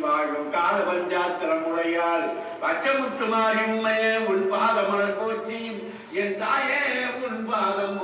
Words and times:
வாழும் 0.00 0.50
கால 0.50 0.74
பஞ்சாத்திரம் 0.80 1.64
உடையாள். 1.64 2.24
பச்சமுத்து 2.62 3.28
மாறி 3.28 3.62
உண்மையே 3.64 4.16
உன் 4.26 4.52
பாதமலர் 4.52 5.18
போற்றி 5.18 5.60
என் 6.12 6.36
தாயே 6.38 6.82
உன் 7.24 7.46
பாதம் 7.50 7.98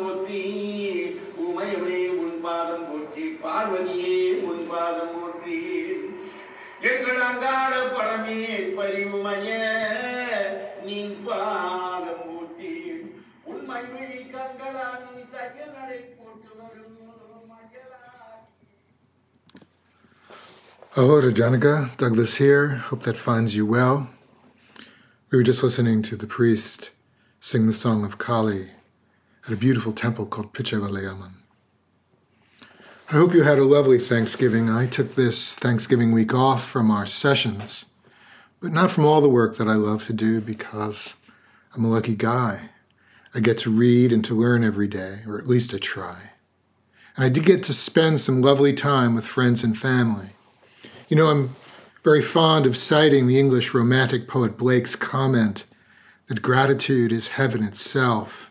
Rajanaka, 20.94 21.96
Douglas 21.96 22.36
here. 22.36 22.68
Hope 22.68 23.04
that 23.04 23.16
finds 23.16 23.56
you 23.56 23.64
well. 23.64 24.10
We 25.30 25.38
were 25.38 25.42
just 25.42 25.62
listening 25.62 26.02
to 26.02 26.16
the 26.16 26.26
priest 26.26 26.90
sing 27.40 27.66
the 27.66 27.72
song 27.72 28.04
of 28.04 28.18
Kali 28.18 28.66
at 29.46 29.52
a 29.52 29.56
beautiful 29.56 29.92
temple 29.92 30.26
called 30.26 30.52
Pichavalayaman. 30.52 31.32
I 33.08 33.12
hope 33.12 33.32
you 33.32 33.42
had 33.42 33.58
a 33.58 33.64
lovely 33.64 33.98
Thanksgiving. 33.98 34.68
I 34.68 34.86
took 34.86 35.14
this 35.14 35.54
Thanksgiving 35.54 36.12
week 36.12 36.34
off 36.34 36.68
from 36.68 36.90
our 36.90 37.06
sessions, 37.06 37.86
but 38.60 38.70
not 38.70 38.90
from 38.90 39.06
all 39.06 39.22
the 39.22 39.30
work 39.30 39.56
that 39.56 39.68
I 39.68 39.74
love 39.74 40.04
to 40.08 40.12
do 40.12 40.42
because 40.42 41.14
I'm 41.74 41.86
a 41.86 41.90
lucky 41.90 42.14
guy. 42.14 42.68
I 43.34 43.40
get 43.40 43.56
to 43.58 43.70
read 43.70 44.12
and 44.12 44.22
to 44.26 44.34
learn 44.34 44.62
every 44.62 44.88
day, 44.88 45.20
or 45.26 45.38
at 45.38 45.48
least 45.48 45.72
I 45.72 45.78
try. 45.78 46.32
And 47.16 47.24
I 47.24 47.30
did 47.30 47.46
get 47.46 47.62
to 47.64 47.72
spend 47.72 48.20
some 48.20 48.42
lovely 48.42 48.74
time 48.74 49.14
with 49.14 49.26
friends 49.26 49.64
and 49.64 49.76
family. 49.76 50.32
You 51.12 51.16
know, 51.16 51.28
I'm 51.28 51.54
very 52.02 52.22
fond 52.22 52.64
of 52.64 52.74
citing 52.74 53.26
the 53.26 53.38
English 53.38 53.74
romantic 53.74 54.26
poet 54.26 54.56
Blake's 54.56 54.96
comment 54.96 55.66
that 56.28 56.40
gratitude 56.40 57.12
is 57.12 57.28
heaven 57.28 57.62
itself. 57.62 58.50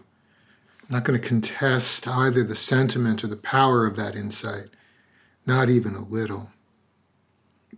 I'm 0.83 0.89
not 0.93 1.03
going 1.03 1.19
to 1.19 1.27
contest 1.27 2.07
either 2.07 2.43
the 2.43 2.55
sentiment 2.55 3.23
or 3.23 3.27
the 3.29 3.35
power 3.35 3.87
of 3.87 3.95
that 3.95 4.13
insight, 4.13 4.67
not 5.43 5.69
even 5.69 5.95
a 5.95 6.05
little. 6.05 6.51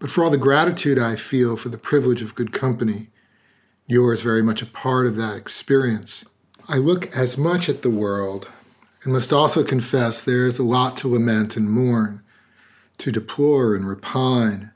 But 0.02 0.12
for 0.12 0.26
all 0.26 0.30
the 0.30 0.38
gratitude 0.38 1.00
I 1.00 1.16
feel 1.16 1.56
for 1.56 1.70
the 1.70 1.78
privilege 1.78 2.22
of 2.22 2.36
good 2.36 2.52
company, 2.52 3.08
yours 3.88 4.22
very 4.22 4.44
much 4.44 4.62
a 4.62 4.66
part 4.66 5.08
of 5.08 5.16
that 5.16 5.38
experience. 5.38 6.26
I 6.68 6.76
look 6.76 7.16
as 7.16 7.38
much 7.38 7.70
at 7.70 7.84
the 7.84 7.90
world 7.90 8.50
and 9.06 9.14
must 9.14 9.32
also 9.32 9.64
confess 9.64 10.22
there 10.22 10.46
is 10.46 10.60
a 10.60 10.64
lot 10.64 10.98
to 10.98 11.08
lament 11.08 11.56
and 11.56 11.72
mourn, 11.72 12.22
to 13.00 13.12
deplore 13.12 13.76
and 13.76 13.88
repine. 13.88 14.72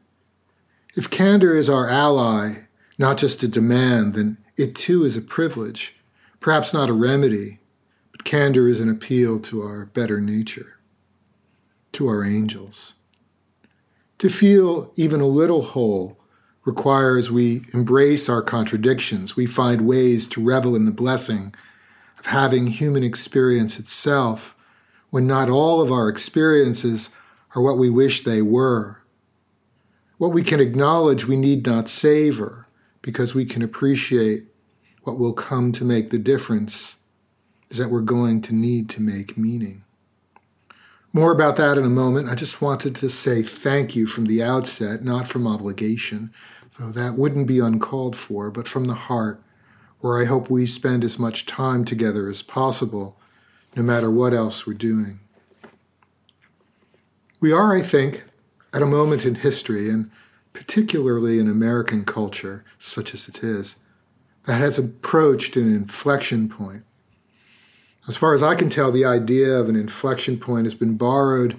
If 0.96 1.10
candor 1.10 1.56
is 1.56 1.70
our 1.70 1.88
ally, 1.88 2.68
not 2.98 3.18
just 3.18 3.44
a 3.44 3.48
demand, 3.48 4.14
then 4.14 4.38
it 4.56 4.76
too 4.76 5.04
is 5.06 5.16
a 5.16 5.22
privilege, 5.22 5.96
perhaps 6.40 6.74
not 6.74 6.90
a 6.90 6.94
remedy, 6.94 7.60
but 8.12 8.24
candor 8.24 8.68
is 8.68 8.82
an 8.82 8.90
appeal 8.90 9.40
to 9.42 9.62
our 9.62 9.86
better 9.86 10.20
nature, 10.20 10.80
to 11.92 12.08
our 12.08 12.24
angels. 12.24 12.96
To 14.20 14.30
feel 14.30 14.92
even 14.96 15.22
a 15.22 15.28
little 15.28 15.62
whole 15.62 16.18
requires 16.66 17.32
we 17.32 17.62
embrace 17.74 18.28
our 18.28 18.42
contradictions, 18.42 19.36
we 19.36 19.46
find 19.46 19.88
ways 19.88 20.28
to 20.28 20.44
revel 20.44 20.76
in 20.76 20.86
the 20.86 20.92
blessing 20.92 21.54
of 22.18 22.26
having 22.26 22.68
human 22.68 23.04
experience 23.04 23.80
itself 23.80 24.56
when 25.10 25.28
not 25.28 25.50
all 25.50 25.82
of 25.82 25.92
our 25.92 26.10
experiences 26.10 27.10
are 27.56 27.62
what 27.62 27.78
we 27.78 27.90
wish 27.90 28.24
they 28.24 28.42
were. 28.42 29.02
What 30.18 30.34
we 30.34 30.44
can 30.44 30.60
acknowledge 30.60 31.26
we 31.26 31.38
need 31.38 31.66
not 31.66 31.90
savor 31.90 32.68
because 33.02 33.36
we 33.36 33.46
can 33.46 33.62
appreciate 33.62 34.46
what 35.04 35.18
will 35.18 35.34
come 35.34 35.72
to 35.72 35.86
make 35.86 36.10
the 36.10 36.18
difference 36.18 36.98
is 37.70 37.78
that 37.78 37.90
we're 37.90 38.02
going 38.02 38.42
to 38.42 38.54
need 38.54 38.90
to 38.90 39.02
make 39.02 39.38
meaning. 39.38 39.84
More 41.14 41.32
about 41.32 41.56
that 41.56 41.78
in 41.78 41.86
a 41.86 41.90
moment. 41.90 42.30
I 42.30 42.36
just 42.36 42.62
wanted 42.62 42.96
to 42.98 43.10
say 43.10 43.42
thank 43.42 43.96
you 43.96 44.08
from 44.08 44.26
the 44.26 44.44
outset, 44.44 45.04
not 45.04 45.28
from 45.28 45.48
obligation, 45.48 46.32
though 46.78 46.92
that 46.92 47.18
wouldn't 47.18 47.48
be 47.48 47.60
uncalled 47.60 48.16
for, 48.16 48.52
but 48.52 48.68
from 48.68 48.86
the 48.86 48.94
heart, 48.94 49.42
where 50.00 50.22
I 50.22 50.26
hope 50.26 50.50
we 50.50 50.68
spend 50.68 51.04
as 51.04 51.18
much 51.18 51.46
time 51.46 51.86
together 51.86 52.28
as 52.28 52.42
possible, 52.42 53.18
no 53.76 53.84
matter 53.84 54.12
what 54.12 54.34
else 54.34 54.68
we're 54.68 54.74
doing. 54.74 55.20
We 57.40 57.52
are, 57.52 57.76
I 57.76 57.84
think, 57.84 58.24
at 58.74 58.82
a 58.82 58.88
moment 58.88 59.26
in 59.26 59.36
history, 59.36 59.90
and 59.90 60.10
particularly 60.54 61.38
in 61.38 61.48
American 61.48 62.04
culture, 62.04 62.66
such 62.80 63.14
as 63.14 63.28
it 63.28 63.44
is, 63.44 63.76
that 64.46 64.60
has 64.60 64.80
approached 64.80 65.56
an 65.56 65.68
inflection 65.68 66.50
point. 66.50 66.84
As 68.08 68.18
far 68.18 68.34
as 68.34 68.42
I 68.42 68.56
can 68.56 68.70
tell, 68.70 68.92
the 68.92 69.06
idea 69.06 69.54
of 69.54 69.70
an 69.70 69.76
inflection 69.76 70.40
point 70.40 70.66
has 70.66 70.74
been 70.74 70.98
borrowed 70.98 71.56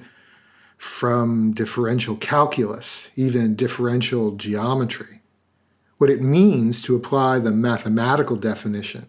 from 0.78 1.52
differential 1.52 2.16
calculus, 2.16 3.10
even 3.14 3.54
differential 3.54 4.32
geometry. 4.32 5.20
What 5.98 6.10
it 6.10 6.22
means 6.22 6.82
to 6.82 6.96
apply 6.96 7.40
the 7.40 7.50
mathematical 7.50 8.36
definition 8.36 9.06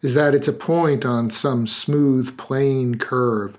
is 0.00 0.14
that 0.14 0.34
it's 0.34 0.48
a 0.48 0.52
point 0.52 1.04
on 1.04 1.28
some 1.28 1.66
smooth 1.66 2.38
plane 2.38 2.96
curve 2.96 3.58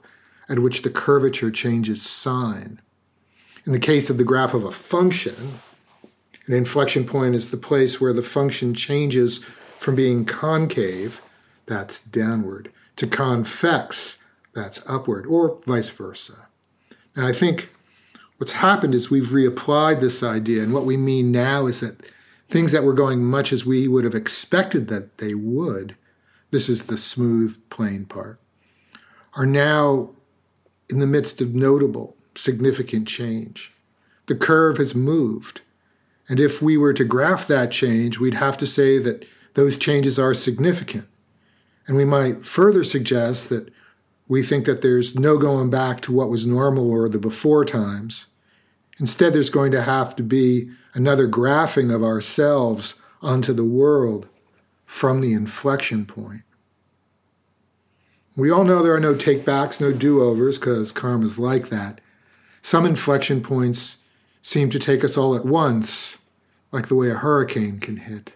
at 0.52 0.60
which 0.60 0.82
the 0.82 0.90
curvature 0.90 1.50
changes 1.50 2.02
sign. 2.02 2.82
In 3.66 3.72
the 3.72 3.80
case 3.80 4.10
of 4.10 4.18
the 4.18 4.26
graph 4.26 4.54
of 4.54 4.66
a 4.66 4.72
function, 4.72 5.54
an 6.46 6.54
inflection 6.54 7.06
point 7.06 7.36
is 7.36 7.50
the 7.50 7.58
place 7.58 8.02
where 8.02 8.12
the 8.12 8.22
function 8.22 8.74
changes 8.74 9.40
from 9.80 9.96
being 9.96 10.26
concave, 10.26 11.22
that's 11.68 12.02
downward, 12.02 12.70
to 12.98 13.08
convex, 13.08 14.18
that's 14.54 14.84
upward, 14.90 15.26
or 15.26 15.62
vice 15.66 15.90
versa. 15.90 16.48
Now, 17.16 17.28
I 17.28 17.32
think 17.32 17.70
what's 18.38 18.54
happened 18.54 18.94
is 18.94 19.10
we've 19.10 19.28
reapplied 19.28 20.02
this 20.02 20.22
idea, 20.22 20.64
and 20.64 20.74
what 20.74 20.86
we 20.86 20.98
mean 20.98 21.32
now 21.32 21.66
is 21.68 21.80
that 21.80 22.02
things 22.50 22.74
that 22.74 22.84
were 22.84 22.94
going 22.94 23.24
much 23.24 23.54
as 23.54 23.66
we 23.66 23.88
would 23.88 24.04
have 24.04 24.16
expected 24.16 24.90
that 24.90 25.20
they 25.20 25.34
would, 25.34 25.96
this 26.50 26.68
is 26.68 26.88
the 26.88 26.98
smooth 26.98 27.58
plane 27.70 28.04
part, 28.04 28.42
are 29.36 29.46
now 29.46 30.10
in 30.92 31.00
the 31.00 31.08
midst 31.08 31.42
of 31.42 31.56
notable, 31.56 32.16
significant 32.36 33.08
change. 33.08 33.74
The 34.28 34.36
curve 34.36 34.78
has 34.78 34.96
moved. 34.96 35.62
And 36.30 36.40
if 36.40 36.62
we 36.62 36.78
were 36.78 36.94
to 36.94 37.04
graph 37.04 37.48
that 37.48 37.72
change, 37.72 38.20
we'd 38.20 38.36
have 38.36 38.58
to 38.60 38.68
say 38.68 38.98
that 39.00 39.26
those 39.54 39.78
changes 39.78 40.18
are 40.18 40.34
significant. 40.34 41.08
And 41.88 41.98
we 41.98 42.06
might 42.06 42.46
further 42.46 42.84
suggest 42.84 43.50
that 43.50 43.72
we 44.28 44.42
think 44.42 44.66
that 44.66 44.82
there's 44.82 45.20
no 45.20 45.38
going 45.38 45.70
back 45.70 46.02
to 46.02 46.14
what 46.14 46.30
was 46.30 46.46
normal 46.46 46.90
or 46.90 47.10
the 47.10 47.20
before 47.20 47.66
times. 47.66 48.28
Instead, 49.00 49.34
there's 49.34 49.50
going 49.50 49.72
to 49.74 49.82
have 49.82 50.16
to 50.16 50.24
be 50.24 50.70
another 50.94 51.28
graphing 51.28 51.94
of 51.94 52.04
ourselves 52.04 52.96
onto 53.22 53.52
the 53.52 53.66
world 53.66 54.28
from 54.86 55.20
the 55.22 55.34
inflection 55.34 56.06
point. 56.06 56.44
We 58.42 58.50
all 58.50 58.64
know 58.64 58.82
there 58.82 58.96
are 58.96 59.00
no 59.00 59.14
takebacks, 59.14 59.80
no 59.80 59.94
do 59.94 60.20
overs, 60.20 60.58
because 60.58 60.92
karma's 60.92 61.38
like 61.38 61.70
that. 61.70 62.02
Some 62.64 62.88
inflection 62.88 63.44
points 63.44 63.98
seem 64.42 64.72
to 64.72 64.80
take 64.80 65.04
us 65.04 65.16
all 65.16 65.36
at 65.36 65.46
once, 65.46 66.18
like 66.72 66.88
the 66.88 66.96
way 66.96 67.12
a 67.12 67.14
hurricane 67.14 67.80
can 67.80 67.98
hit. 67.98 68.34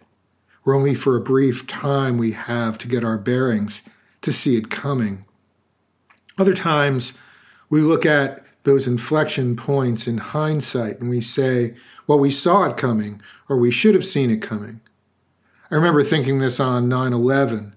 Where 0.62 0.76
only 0.76 0.94
for 0.94 1.16
a 1.16 1.22
brief 1.22 1.66
time 1.66 2.20
we 2.20 2.34
have 2.34 2.78
to 2.78 2.88
get 2.88 3.04
our 3.04 3.18
bearings 3.18 3.82
to 4.22 4.32
see 4.32 4.56
it 4.56 4.70
coming. 4.70 5.26
Other 6.38 6.54
times 6.54 7.16
we 7.72 7.82
look 7.82 8.06
at 8.06 8.46
those 8.62 8.86
inflection 8.86 9.56
points 9.56 10.08
in 10.08 10.20
hindsight 10.20 11.00
and 11.00 11.10
we 11.10 11.22
say, 11.22 11.74
well, 12.06 12.20
we 12.20 12.30
saw 12.30 12.66
it 12.66 12.78
coming, 12.78 13.24
or 13.50 13.58
we 13.58 13.72
should 13.72 13.96
have 13.96 14.06
seen 14.06 14.30
it 14.30 14.44
coming. 14.44 14.82
I 15.72 15.74
remember 15.74 16.04
thinking 16.04 16.38
this 16.38 16.60
on 16.60 16.88
9 16.88 17.12
11 17.12 17.75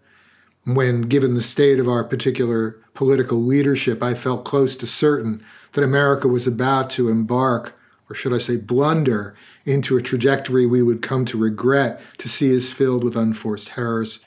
when, 0.76 1.02
given 1.02 1.34
the 1.34 1.40
state 1.40 1.78
of 1.78 1.88
our 1.88 2.04
particular 2.04 2.78
political 2.94 3.38
leadership, 3.38 4.02
I 4.02 4.14
felt 4.14 4.44
close 4.44 4.76
to 4.76 4.86
certain 4.86 5.42
that 5.72 5.84
America 5.84 6.28
was 6.28 6.46
about 6.46 6.90
to 6.90 7.08
embark, 7.08 7.78
or 8.10 8.16
should 8.16 8.32
I 8.34 8.38
say, 8.38 8.56
blunder, 8.56 9.34
into 9.64 9.96
a 9.96 10.02
trajectory 10.02 10.66
we 10.66 10.82
would 10.82 11.02
come 11.02 11.24
to 11.26 11.38
regret 11.38 12.00
to 12.18 12.28
see 12.28 12.50
as 12.50 12.72
filled 12.72 13.04
with 13.04 13.16
unforced 13.16 13.78
errors. 13.78 14.24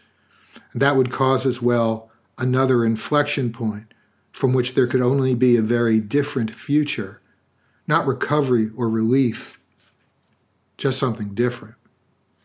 And 0.74 0.82
that 0.82 0.96
would 0.96 1.12
cause 1.12 1.46
as 1.46 1.62
well 1.62 2.12
another 2.38 2.86
inflection 2.86 3.52
point 3.52 3.94
from 4.32 4.54
which 4.54 4.74
there 4.74 4.88
could 4.88 5.02
only 5.02 5.36
be 5.36 5.58
a 5.58 5.62
very 5.62 6.00
different 6.00 6.52
future, 6.52 7.22
not 7.88 8.08
recovery 8.08 8.70
or 8.78 8.90
relief, 8.90 9.60
just 10.78 10.98
something 10.98 11.34
different. 11.34 11.76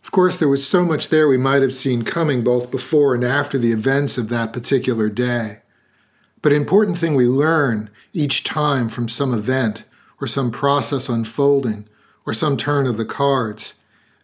Of 0.07 0.13
course, 0.13 0.39
there 0.39 0.49
was 0.49 0.65
so 0.65 0.85
much 0.85 1.09
there 1.09 1.27
we 1.27 1.37
might 1.37 1.63
have 1.63 1.75
seen 1.75 2.03
coming 2.05 2.45
both 2.45 2.71
before 2.71 3.17
and 3.17 3.25
after 3.25 3.59
the 3.59 3.73
events 3.73 4.17
of 4.17 4.29
that 4.29 4.53
particular 4.53 5.09
day. 5.09 5.63
But 6.43 6.53
an 6.53 6.59
important 6.59 6.97
thing 6.97 7.17
we 7.17 7.27
learn 7.27 7.91
each 8.13 8.45
time 8.45 8.89
from 8.89 9.09
some 9.09 9.35
event 9.35 9.83
or 10.21 10.29
some 10.29 10.53
process 10.53 11.09
unfolding 11.09 11.89
or 12.25 12.33
some 12.33 12.57
turn 12.57 12.87
of 12.87 12.99
the 12.99 13.05
cards 13.05 13.75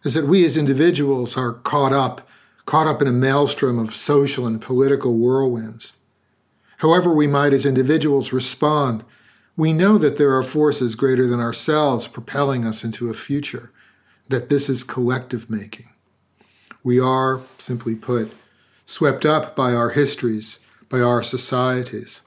is 0.05 0.13
that 0.13 0.25
we 0.25 0.45
as 0.45 0.55
individuals 0.55 1.37
are 1.37 1.51
caught 1.51 1.91
up, 1.91 2.29
caught 2.65 2.87
up 2.87 3.01
in 3.01 3.07
a 3.09 3.11
maelstrom 3.11 3.77
of 3.77 3.93
social 3.93 4.47
and 4.47 4.61
political 4.61 5.17
whirlwinds. 5.17 5.97
However, 6.77 7.13
we 7.13 7.27
might 7.27 7.51
as 7.51 7.65
individuals 7.65 8.31
respond, 8.31 9.03
we 9.57 9.73
know 9.73 9.97
that 9.97 10.15
there 10.17 10.33
are 10.33 10.43
forces 10.43 10.95
greater 10.95 11.27
than 11.27 11.41
ourselves 11.41 12.07
propelling 12.07 12.65
us 12.65 12.85
into 12.85 13.09
a 13.09 13.13
future, 13.13 13.72
that 14.29 14.49
this 14.49 14.69
is 14.69 14.83
collective 14.83 15.49
making. 15.49 15.89
We 16.83 16.99
are, 16.99 17.41
simply 17.57 17.95
put, 17.95 18.31
swept 18.85 19.25
up 19.25 19.55
by 19.55 19.73
our 19.73 19.91
histories, 19.91 20.59
by 20.89 20.99
our 20.99 21.23
societies. 21.23 22.21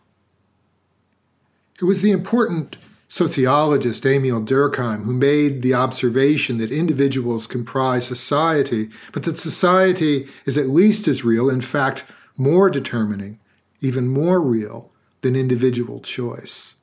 It 1.81 1.85
was 1.85 2.03
the 2.03 2.11
important 2.11 2.77
sociologist 3.09 4.05
Emile 4.05 4.41
Durkheim 4.41 5.05
who 5.05 5.13
made 5.13 5.63
the 5.63 5.75
observation 5.75 6.59
that 6.59 6.73
individuals 6.73 7.47
comprise 7.47 8.07
society, 8.07 8.89
but 9.13 9.23
that 9.25 9.39
society 9.39 10.27
is 10.45 10.59
at 10.59 10.69
least 10.69 11.07
as 11.07 11.25
real, 11.25 11.49
in 11.49 11.61
fact, 11.61 12.05
more 12.37 12.69
determining, 12.69 13.39
even 13.81 14.09
more 14.09 14.41
real 14.41 14.91
than 15.21 15.37
individual 15.37 16.01
choice. 16.01 16.75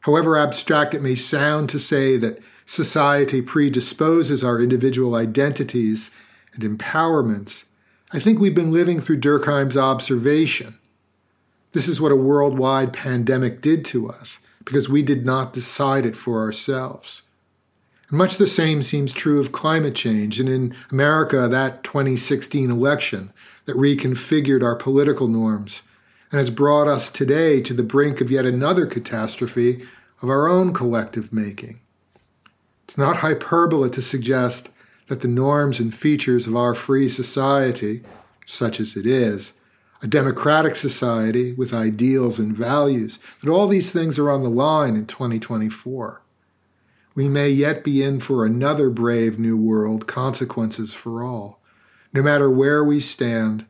However 0.00 0.36
abstract 0.36 0.94
it 0.94 1.02
may 1.02 1.14
sound 1.14 1.68
to 1.70 1.78
say 1.78 2.16
that 2.16 2.38
society 2.66 3.42
predisposes 3.42 4.44
our 4.44 4.60
individual 4.60 5.14
identities 5.14 6.10
and 6.54 6.62
empowerments, 6.62 7.66
I 8.12 8.18
think 8.18 8.38
we've 8.38 8.54
been 8.54 8.72
living 8.72 9.00
through 9.00 9.20
Durkheim's 9.20 9.76
observation. 9.76 10.78
This 11.72 11.86
is 11.86 12.00
what 12.00 12.12
a 12.12 12.16
worldwide 12.16 12.92
pandemic 12.92 13.60
did 13.60 13.84
to 13.86 14.08
us 14.08 14.40
because 14.64 14.88
we 14.88 15.02
did 15.02 15.24
not 15.24 15.52
decide 15.52 16.04
it 16.04 16.16
for 16.16 16.40
ourselves. 16.40 17.22
And 18.08 18.18
much 18.18 18.36
the 18.36 18.46
same 18.46 18.82
seems 18.82 19.12
true 19.12 19.38
of 19.38 19.52
climate 19.52 19.94
change, 19.94 20.40
and 20.40 20.48
in 20.48 20.74
America, 20.90 21.46
that 21.48 21.84
2016 21.84 22.70
election 22.70 23.32
that 23.66 23.76
reconfigured 23.76 24.64
our 24.64 24.74
political 24.74 25.28
norms 25.28 25.82
and 26.32 26.38
has 26.38 26.50
brought 26.50 26.88
us 26.88 27.10
today 27.10 27.60
to 27.62 27.72
the 27.72 27.82
brink 27.82 28.20
of 28.20 28.30
yet 28.30 28.44
another 28.44 28.86
catastrophe 28.86 29.82
of 30.22 30.28
our 30.28 30.48
own 30.48 30.72
collective 30.72 31.32
making. 31.32 31.80
It's 32.90 32.98
not 32.98 33.18
hyperbole 33.18 33.88
to 33.90 34.02
suggest 34.02 34.68
that 35.06 35.20
the 35.20 35.28
norms 35.28 35.78
and 35.78 35.94
features 35.94 36.48
of 36.48 36.56
our 36.56 36.74
free 36.74 37.08
society, 37.08 38.02
such 38.46 38.80
as 38.80 38.96
it 38.96 39.06
is, 39.06 39.52
a 40.02 40.08
democratic 40.08 40.74
society 40.74 41.52
with 41.52 41.72
ideals 41.72 42.40
and 42.40 42.52
values, 42.52 43.20
that 43.40 43.48
all 43.48 43.68
these 43.68 43.92
things 43.92 44.18
are 44.18 44.28
on 44.28 44.42
the 44.42 44.50
line 44.50 44.96
in 44.96 45.06
2024. 45.06 46.20
We 47.14 47.28
may 47.28 47.48
yet 47.48 47.84
be 47.84 48.02
in 48.02 48.18
for 48.18 48.44
another 48.44 48.90
brave 48.90 49.38
new 49.38 49.56
world, 49.56 50.08
consequences 50.08 50.92
for 50.92 51.22
all, 51.22 51.60
no 52.12 52.24
matter 52.24 52.50
where 52.50 52.82
we 52.82 52.98
stand 52.98 53.66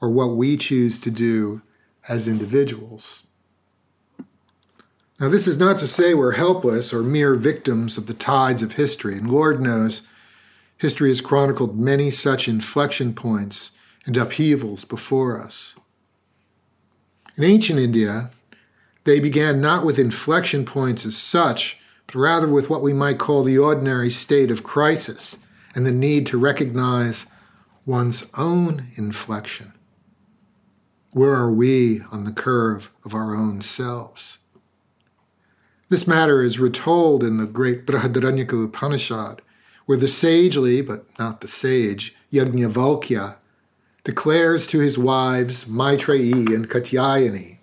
or 0.00 0.10
what 0.10 0.34
we 0.34 0.56
choose 0.56 0.98
to 1.02 1.12
do 1.12 1.62
as 2.08 2.26
individuals. 2.26 3.22
Now, 5.22 5.28
this 5.28 5.46
is 5.46 5.56
not 5.56 5.78
to 5.78 5.86
say 5.86 6.14
we're 6.14 6.32
helpless 6.32 6.92
or 6.92 7.00
mere 7.04 7.36
victims 7.36 7.96
of 7.96 8.08
the 8.08 8.12
tides 8.12 8.60
of 8.60 8.72
history, 8.72 9.16
and 9.16 9.30
Lord 9.30 9.62
knows 9.62 10.08
history 10.78 11.10
has 11.10 11.20
chronicled 11.20 11.78
many 11.78 12.10
such 12.10 12.48
inflection 12.48 13.14
points 13.14 13.70
and 14.04 14.16
upheavals 14.16 14.84
before 14.84 15.40
us. 15.40 15.76
In 17.36 17.44
ancient 17.44 17.78
India, 17.78 18.32
they 19.04 19.20
began 19.20 19.60
not 19.60 19.86
with 19.86 19.96
inflection 19.96 20.64
points 20.64 21.06
as 21.06 21.16
such, 21.16 21.78
but 22.08 22.16
rather 22.16 22.48
with 22.48 22.68
what 22.68 22.82
we 22.82 22.92
might 22.92 23.18
call 23.18 23.44
the 23.44 23.58
ordinary 23.58 24.10
state 24.10 24.50
of 24.50 24.64
crisis 24.64 25.38
and 25.72 25.86
the 25.86 25.92
need 25.92 26.26
to 26.26 26.36
recognize 26.36 27.26
one's 27.86 28.26
own 28.36 28.88
inflection. 28.96 29.72
Where 31.12 31.34
are 31.34 31.52
we 31.52 32.00
on 32.10 32.24
the 32.24 32.32
curve 32.32 32.90
of 33.04 33.14
our 33.14 33.36
own 33.36 33.60
selves? 33.60 34.40
This 35.92 36.08
matter 36.08 36.40
is 36.40 36.58
retold 36.58 37.22
in 37.22 37.36
the 37.36 37.46
great 37.46 37.84
Brihadaranyaka 37.84 38.64
Upanishad, 38.64 39.42
where 39.84 39.98
the 39.98 40.08
sagely, 40.08 40.80
but 40.80 41.04
not 41.18 41.42
the 41.42 41.48
sage, 41.48 42.14
Yajnavalkya, 42.32 43.36
declares 44.02 44.66
to 44.68 44.78
his 44.78 44.98
wives 44.98 45.66
Maitreyi 45.66 46.46
and 46.46 46.70
Katyayani 46.70 47.58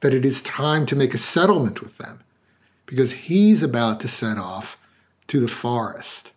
that 0.00 0.12
it 0.12 0.26
is 0.26 0.42
time 0.42 0.84
to 0.84 0.94
make 0.94 1.14
a 1.14 1.16
settlement 1.16 1.80
with 1.80 1.96
them 1.96 2.20
because 2.84 3.12
he's 3.12 3.62
about 3.62 3.98
to 4.00 4.08
set 4.08 4.36
off 4.36 4.76
to 5.28 5.40
the 5.40 5.48
forest. 5.48 6.32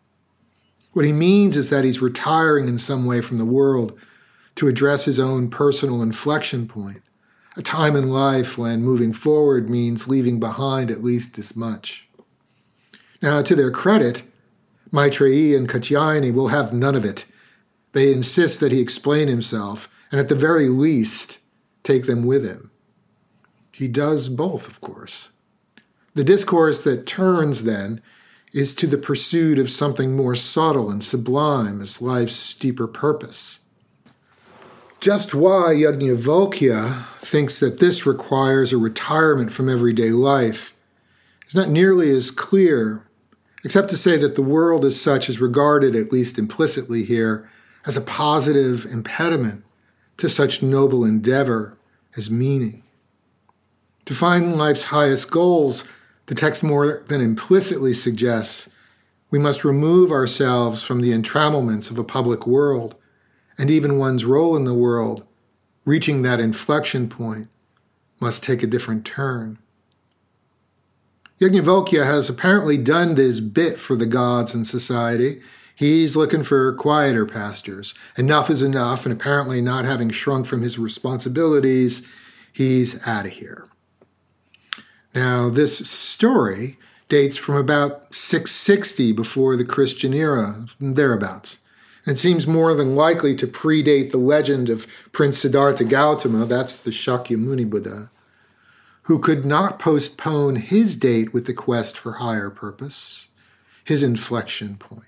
What 0.94 1.04
he 1.04 1.12
means 1.12 1.58
is 1.58 1.70
that 1.70 1.84
he's 1.84 2.02
retiring 2.02 2.70
in 2.70 2.78
some 2.78 3.06
way 3.06 3.20
from 3.20 3.36
the 3.36 3.44
world 3.44 4.00
to 4.56 4.70
address 4.70 5.04
his 5.04 5.20
own 5.20 5.50
personal 5.50 6.02
inflection 6.02 6.70
point, 6.70 7.02
a 7.56 7.62
time 7.62 7.96
in 7.96 8.10
life 8.10 8.58
when 8.58 8.84
moving 8.84 9.14
forward 9.14 9.70
means 9.70 10.08
leaving 10.08 10.40
behind 10.40 10.90
at 10.90 11.04
least 11.04 11.38
as 11.38 11.56
much. 11.56 12.08
Now, 13.22 13.42
to 13.42 13.56
their 13.56 13.72
credit, 13.72 14.24
Maitreyi 14.92 15.56
and 15.56 15.70
Katyayani 15.70 16.34
will 16.34 16.50
have 16.50 16.74
none 16.74 16.96
of 16.96 17.06
it 17.06 17.26
they 17.94 18.12
insist 18.12 18.60
that 18.60 18.72
he 18.72 18.82
explain 18.82 19.28
himself, 19.28 19.88
and 20.12 20.20
at 20.20 20.28
the 20.28 20.36
very 20.36 20.68
least, 20.68 21.40
take 21.84 22.06
them 22.06 22.26
with 22.26 22.44
him. 22.44 22.72
He 23.72 23.88
does 23.88 24.30
both, 24.30 24.68
of 24.68 24.82
course. 24.82 25.30
The 26.16 26.24
discourse 26.24 26.82
that 26.84 27.08
turns, 27.08 27.64
then, 27.64 28.02
is 28.52 28.76
to 28.76 28.88
the 28.88 28.98
pursuit 28.98 29.58
of 29.58 29.70
something 29.70 30.16
more 30.16 30.36
subtle 30.36 30.92
and 30.92 31.04
sublime 31.04 31.82
as 31.82 32.02
life's 32.02 32.54
deeper 32.54 32.88
purpose. 32.88 33.60
Just 35.04 35.36
why 35.36 35.74
Yajnavalkya 35.76 37.08
thinks 37.18 37.60
that 37.60 37.82
this 37.82 38.06
requires 38.06 38.72
a 38.72 38.78
retirement 38.78 39.52
from 39.52 39.68
everyday 39.68 40.12
life 40.12 40.74
is 41.46 41.54
not 41.54 41.68
nearly 41.68 42.10
as 42.10 42.32
clear, 42.32 43.06
except 43.66 43.90
to 43.90 43.98
say 43.98 44.16
that 44.16 44.36
the 44.36 44.42
world 44.42 44.86
as 44.86 45.02
such 45.02 45.28
is 45.28 45.42
regarded, 45.42 45.94
at 45.94 46.14
least 46.14 46.40
implicitly 46.40 47.04
here, 47.04 47.50
as 47.86 47.98
a 47.98 48.02
positive 48.02 48.86
impediment 48.86 49.66
to 50.16 50.30
such 50.30 50.64
noble 50.64 51.04
endeavor 51.04 51.78
as 52.16 52.32
meaning. 52.32 52.82
To 54.06 54.14
find 54.14 54.56
life's 54.56 54.86
highest 54.86 55.30
goals, 55.30 55.84
the 56.28 56.36
text 56.36 56.64
more 56.64 57.04
than 57.10 57.20
implicitly 57.20 57.94
suggests 57.94 58.70
we 59.32 59.38
must 59.38 59.66
remove 59.66 60.12
ourselves 60.12 60.82
from 60.82 61.02
the 61.02 61.12
entramelments 61.12 61.92
of 61.92 62.00
a 62.00 62.06
public 62.06 62.48
world 62.48 62.96
and 63.58 63.70
even 63.70 63.98
one's 63.98 64.26
role 64.26 64.56
in 64.56 64.66
the 64.66 64.74
world, 64.74 65.26
reaching 65.86 66.22
that 66.22 66.40
inflection 66.40 67.10
point, 67.10 67.48
must 68.20 68.44
take 68.44 68.64
a 68.64 68.68
different 68.68 69.06
turn. 69.06 69.58
Yajnavalkya 71.40 72.06
has 72.06 72.30
apparently 72.30 72.78
done 72.78 73.16
this 73.16 73.40
bit 73.40 73.80
for 73.80 73.96
the 73.96 74.06
gods 74.06 74.54
and 74.56 74.66
society 74.66 75.42
He's 75.76 76.16
looking 76.16 76.44
for 76.44 76.74
quieter 76.74 77.26
pastors. 77.26 77.96
Enough 78.18 78.50
is 78.50 78.62
enough, 78.62 79.06
and 79.06 79.14
apparently, 79.14 79.62
not 79.62 79.86
having 79.86 80.10
shrunk 80.12 80.46
from 80.46 80.62
his 80.62 80.78
responsibilities, 80.78 82.08
he's 82.52 83.06
out 83.08 83.26
of 83.26 83.32
here. 83.32 83.68
Now, 85.16 85.50
this 85.50 85.78
story 85.90 86.78
dates 87.10 87.38
from 87.38 87.56
about 87.56 88.14
660 88.14 89.12
before 89.14 89.56
the 89.56 89.66
Christian 89.66 90.14
era, 90.14 90.66
thereabouts. 90.80 91.60
And 92.06 92.20
seems 92.20 92.48
more 92.48 92.74
than 92.74 92.96
likely 92.96 93.34
to 93.36 93.48
predate 93.48 94.12
the 94.12 94.18
legend 94.18 94.70
of 94.70 94.88
Prince 95.12 95.38
Siddhartha 95.38 95.86
Gautama, 95.86 96.46
that's 96.46 96.82
the 96.82 96.92
Shakyamuni 96.92 97.70
Buddha, 97.70 98.12
who 99.04 99.20
could 99.20 99.46
not 99.46 99.80
postpone 99.80 100.58
his 100.58 100.96
date 100.96 101.34
with 101.34 101.46
the 101.46 101.54
quest 101.54 101.98
for 101.98 102.14
higher 102.14 102.50
purpose, 102.50 103.30
his 103.86 104.04
inflection 104.04 104.76
point. 104.76 105.04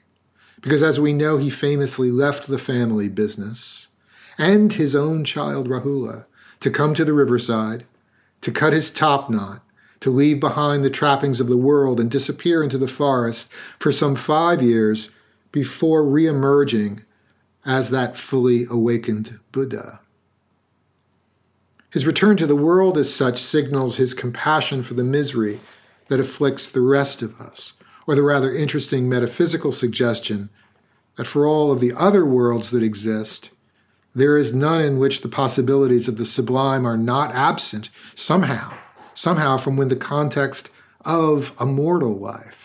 Because 0.62 0.82
as 0.82 1.00
we 1.00 1.14
know, 1.14 1.38
he 1.38 1.50
famously 1.50 2.12
left 2.12 2.48
the 2.48 2.58
family 2.58 3.10
business 3.10 3.90
and 4.38 4.74
his 4.74 4.96
own 4.96 5.24
child 5.24 5.68
Rahula 5.68 6.26
to 6.60 6.72
come 6.72 6.94
to 6.94 7.06
the 7.06 7.14
riverside, 7.14 7.86
to 8.42 8.52
cut 8.52 8.74
his 8.74 8.92
top 8.92 9.30
knot, 9.30 9.62
to 10.00 10.10
leave 10.10 10.40
behind 10.40 10.84
the 10.84 10.90
trappings 10.90 11.40
of 11.40 11.48
the 11.48 11.58
world 11.58 12.00
and 12.00 12.12
disappear 12.12 12.64
into 12.64 12.78
the 12.78 12.88
forest 12.88 13.52
for 13.80 13.92
some 13.92 14.16
five 14.16 14.62
years 14.62 15.12
before 15.56 16.04
re-emerging 16.04 17.02
as 17.66 17.90
that 17.90 18.18
fully 18.18 18.66
awakened 18.70 19.40
Buddha. 19.54 20.02
His 21.90 22.06
return 22.06 22.36
to 22.36 22.46
the 22.46 22.58
world 22.58 22.98
as 22.98 23.16
such 23.16 23.42
signals 23.42 23.96
his 23.96 24.14
compassion 24.14 24.84
for 24.84 24.96
the 24.96 25.04
misery 25.06 25.62
that 26.10 26.20
afflicts 26.20 26.70
the 26.70 26.82
rest 26.82 27.22
of 27.22 27.40
us, 27.40 27.76
or 28.06 28.16
the 28.16 28.22
rather 28.22 28.54
interesting 28.54 29.08
metaphysical 29.08 29.72
suggestion 29.72 30.50
that 31.16 31.26
for 31.26 31.48
all 31.48 31.72
of 31.72 31.80
the 31.80 31.94
other 31.98 32.26
worlds 32.26 32.70
that 32.72 32.84
exist, 32.84 33.50
there 34.14 34.36
is 34.36 34.54
none 34.54 34.82
in 34.82 35.00
which 35.00 35.22
the 35.22 35.30
possibilities 35.30 36.10
of 36.10 36.18
the 36.18 36.26
sublime 36.26 36.86
are 36.86 36.98
not 36.98 37.34
absent 37.34 37.90
somehow, 38.14 38.78
somehow 39.14 39.56
from 39.56 39.78
within 39.78 39.98
the 39.98 40.06
context 40.06 40.70
of 41.06 41.56
a 41.58 41.66
mortal 41.66 42.14
life. 42.14 42.65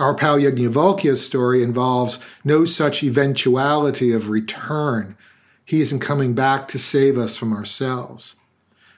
Our 0.00 0.14
pal 0.14 0.38
Yajnavalkya's 0.38 1.22
story 1.22 1.62
involves 1.62 2.18
no 2.42 2.64
such 2.64 3.04
eventuality 3.04 4.12
of 4.12 4.30
return. 4.30 5.14
He 5.62 5.82
isn't 5.82 6.00
coming 6.00 6.32
back 6.32 6.68
to 6.68 6.78
save 6.78 7.18
us 7.18 7.36
from 7.36 7.52
ourselves. 7.52 8.36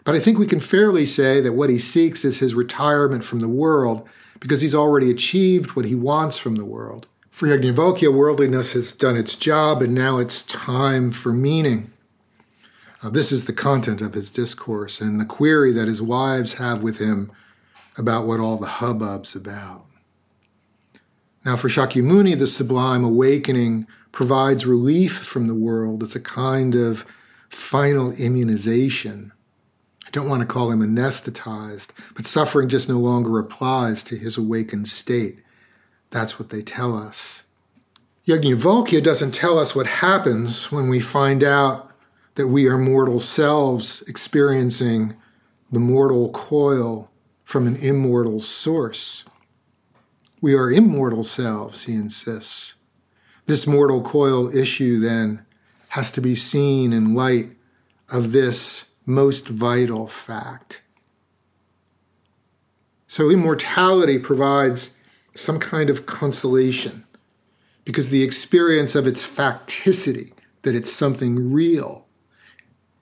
But 0.05 0.15
I 0.15 0.21
think 0.21 0.39
we 0.39 0.47
can 0.47 0.61
fairly 0.61 1.05
say 1.05 1.41
that 1.41 1.55
what 1.55 1.71
he 1.71 1.79
seeks 1.79 2.25
is 2.25 2.39
his 2.39 2.55
retirement 2.55 3.25
from 3.25 3.41
the 3.41 3.49
world 3.49 4.09
because 4.39 4.61
he's 4.61 4.77
already 4.77 5.11
achieved 5.11 5.71
what 5.71 5.87
he 5.87 5.97
wants 5.97 6.39
from 6.39 6.55
the 6.55 6.65
world. 6.65 7.09
For 7.31 7.49
Yajnavalkya, 7.49 8.15
worldliness 8.15 8.75
has 8.75 8.93
done 8.93 9.17
its 9.17 9.35
job 9.35 9.83
and 9.83 9.93
now 9.93 10.19
it's 10.19 10.43
time 10.43 11.11
for 11.11 11.33
meaning. 11.33 11.91
This 13.03 13.33
is 13.33 13.47
the 13.47 13.53
content 13.53 14.01
of 14.01 14.15
his 14.15 14.31
discourse 14.31 15.01
and 15.01 15.21
the 15.21 15.25
query 15.25 15.73
that 15.73 15.89
his 15.89 16.01
wives 16.01 16.55
have 16.55 16.81
with 16.81 17.01
him 17.01 17.33
about 17.99 18.25
what 18.25 18.39
all 18.39 18.57
the 18.57 18.69
hubbub's 18.69 19.35
about. 19.35 19.87
Now, 21.45 21.57
for 21.57 21.69
Shakyamuni, 21.69 22.39
the 22.39 22.47
sublime 22.47 23.05
awakening 23.05 23.87
provides 24.13 24.67
relief 24.67 25.19
from 25.19 25.47
the 25.47 25.55
world. 25.55 26.03
It's 26.03 26.15
a 26.15 26.21
kind 26.21 26.75
of 26.75 27.05
final 27.49 28.13
immunization. 28.13 29.33
I 30.07 30.11
don't 30.11 30.29
want 30.29 30.41
to 30.41 30.47
call 30.47 30.71
him 30.71 30.81
anesthetized, 30.81 31.91
but 32.15 32.27
suffering 32.27 32.69
just 32.69 32.89
no 32.89 32.99
longer 32.99 33.39
applies 33.39 34.05
to 34.05 34.17
his 34.17 34.37
awakened 34.37 34.89
state. 34.89 35.39
That's 36.11 36.39
what 36.39 36.51
they 36.51 36.63
tell 36.63 36.97
us. 36.97 37.45
Yajnavalkya 38.27 39.03
doesn't 39.03 39.35
tell 39.35 39.59
us 39.59 39.75
what 39.75 39.87
happens 39.87 40.71
when 40.71 40.89
we 40.89 41.01
find 41.01 41.43
out 41.43 41.91
that 42.37 42.49
we 42.49 42.69
are 42.69 42.79
mortal 42.79 43.19
selves 43.19 44.03
experiencing 44.03 45.17
the 45.73 45.81
mortal 45.81 46.31
coil 46.31 47.11
from 47.45 47.67
an 47.67 47.77
immortal 47.77 48.41
source. 48.41 49.25
We 50.43 50.55
are 50.55 50.73
immortal 50.73 51.23
selves, 51.23 51.85
he 51.85 51.95
insists. 51.95 52.75
This 53.47 53.65
mortal 53.65 54.03
coil 54.03 54.55
issue, 54.55 54.99
then, 54.99 55.47
has 55.91 56.11
to 56.13 56.21
be 56.21 56.35
seen 56.35 56.93
in 56.93 57.15
light 57.15 57.53
of 58.11 58.33
this 58.33 58.91
most 59.07 59.47
vital 59.47 60.09
fact. 60.09 60.83
So, 63.07 63.31
immortality 63.31 64.19
provides 64.19 64.95
some 65.33 65.61
kind 65.61 65.89
of 65.89 66.07
consolation 66.07 67.05
because 67.85 68.11
the 68.11 68.25
experience 68.25 68.97
of 68.97 69.07
its 69.07 69.25
facticity, 69.25 70.33
that 70.63 70.75
it's 70.75 70.93
something 70.93 71.53
real, 71.53 72.07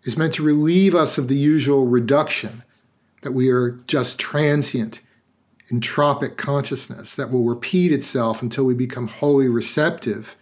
is 0.03 0.19
meant 0.19 0.35
to 0.35 0.43
relieve 0.43 0.95
us 0.95 1.17
of 1.17 1.29
the 1.29 1.37
usual 1.37 1.87
reduction 1.87 2.65
that 3.23 3.33
we 3.33 3.49
are 3.49 3.71
just 3.87 4.19
transient 4.19 5.01
entropic 5.71 6.37
consciousness 6.37 7.15
that 7.15 7.31
will 7.31 7.45
repeat 7.45 7.93
itself 7.93 8.43
until 8.43 8.65
we 8.65 8.75
become 8.75 9.09
wholly 9.09 9.49
receptive 9.49 10.37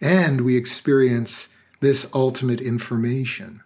and 0.00 0.42
we 0.42 0.56
experience 0.56 1.48
this 1.80 2.08
ultimate 2.14 2.60
information. 2.60 3.62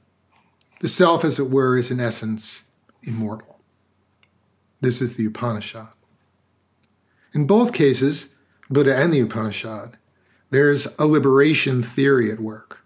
The 0.80 0.88
self, 0.88 1.24
as 1.24 1.38
it 1.38 1.50
were, 1.50 1.76
is 1.76 1.90
in 1.90 2.00
essence 2.00 2.64
immortal. 3.02 3.60
This 4.80 5.00
is 5.00 5.16
the 5.16 5.26
Upanishad. 5.26 5.88
In 7.34 7.46
both 7.46 7.72
cases, 7.72 8.28
Buddha 8.68 8.96
and 8.96 9.12
the 9.12 9.20
Upanishad, 9.20 9.96
there's 10.50 10.86
a 10.98 11.06
liberation 11.06 11.82
theory 11.82 12.30
at 12.30 12.40
work, 12.40 12.84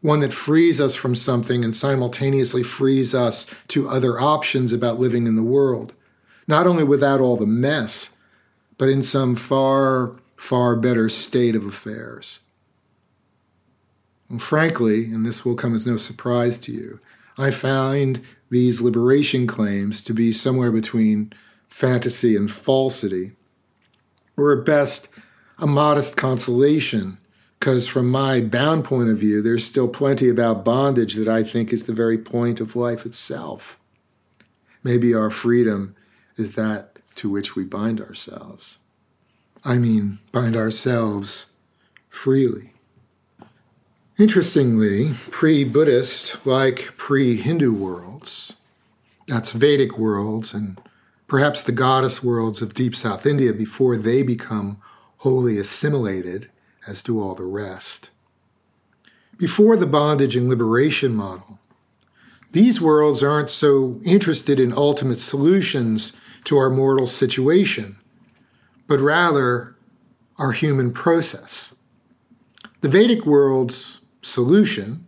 one 0.00 0.20
that 0.20 0.32
frees 0.32 0.80
us 0.80 0.94
from 0.94 1.14
something 1.14 1.64
and 1.64 1.74
simultaneously 1.74 2.62
frees 2.62 3.14
us 3.14 3.46
to 3.68 3.88
other 3.88 4.20
options 4.20 4.72
about 4.72 4.98
living 4.98 5.26
in 5.26 5.36
the 5.36 5.42
world 5.42 5.94
not 6.46 6.66
only 6.66 6.84
without 6.84 7.20
all 7.20 7.36
the 7.36 7.46
mess, 7.46 8.16
but 8.78 8.88
in 8.88 9.02
some 9.02 9.34
far, 9.34 10.16
far 10.36 10.76
better 10.76 11.08
state 11.08 11.56
of 11.56 11.66
affairs. 11.66 12.40
And 14.28 14.42
frankly, 14.42 15.06
and 15.06 15.24
this 15.24 15.44
will 15.44 15.54
come 15.54 15.74
as 15.74 15.86
no 15.86 15.96
surprise 15.96 16.58
to 16.58 16.72
you, 16.72 17.00
I 17.38 17.50
find 17.50 18.22
these 18.50 18.80
liberation 18.80 19.46
claims 19.46 20.02
to 20.04 20.14
be 20.14 20.32
somewhere 20.32 20.72
between 20.72 21.32
fantasy 21.68 22.36
and 22.36 22.50
falsity, 22.50 23.32
or 24.36 24.58
at 24.58 24.64
best, 24.64 25.08
a 25.58 25.66
modest 25.66 26.16
consolation, 26.16 27.18
because 27.58 27.88
from 27.88 28.08
my 28.08 28.40
bound 28.40 28.84
point 28.84 29.08
of 29.08 29.18
view, 29.18 29.42
there's 29.42 29.64
still 29.64 29.88
plenty 29.88 30.28
about 30.28 30.64
bondage 30.64 31.14
that 31.14 31.28
I 31.28 31.42
think 31.42 31.72
is 31.72 31.84
the 31.84 31.92
very 31.92 32.18
point 32.18 32.60
of 32.60 32.76
life 32.76 33.06
itself. 33.06 33.78
Maybe 34.82 35.14
our 35.14 35.30
freedom 35.30 35.94
is 36.36 36.54
that 36.54 36.98
to 37.16 37.30
which 37.30 37.56
we 37.56 37.64
bind 37.64 38.00
ourselves. 38.00 38.78
I 39.64 39.78
mean, 39.78 40.18
bind 40.32 40.56
ourselves 40.56 41.52
freely. 42.08 42.74
Interestingly, 44.18 45.12
pre 45.30 45.64
Buddhist, 45.64 46.46
like 46.46 46.96
pre 46.96 47.36
Hindu 47.36 47.74
worlds, 47.74 48.54
that's 49.26 49.52
Vedic 49.52 49.98
worlds 49.98 50.54
and 50.54 50.80
perhaps 51.26 51.62
the 51.62 51.72
goddess 51.72 52.22
worlds 52.22 52.62
of 52.62 52.74
deep 52.74 52.94
South 52.94 53.26
India 53.26 53.52
before 53.52 53.96
they 53.96 54.22
become 54.22 54.78
wholly 55.18 55.58
assimilated, 55.58 56.50
as 56.86 57.02
do 57.02 57.20
all 57.20 57.34
the 57.34 57.44
rest. 57.44 58.10
Before 59.36 59.76
the 59.76 59.86
bondage 59.86 60.36
and 60.36 60.48
liberation 60.48 61.14
model, 61.14 61.58
these 62.52 62.80
worlds 62.80 63.22
aren't 63.22 63.50
so 63.50 64.00
interested 64.04 64.60
in 64.60 64.72
ultimate 64.72 65.18
solutions 65.18 66.12
to 66.46 66.56
our 66.56 66.70
mortal 66.70 67.06
situation, 67.06 67.96
but 68.86 68.98
rather 69.00 69.76
our 70.38 70.52
human 70.52 70.92
process. 70.92 71.74
The 72.80 72.88
Vedic 72.88 73.26
world's 73.26 74.00
solution 74.22 75.06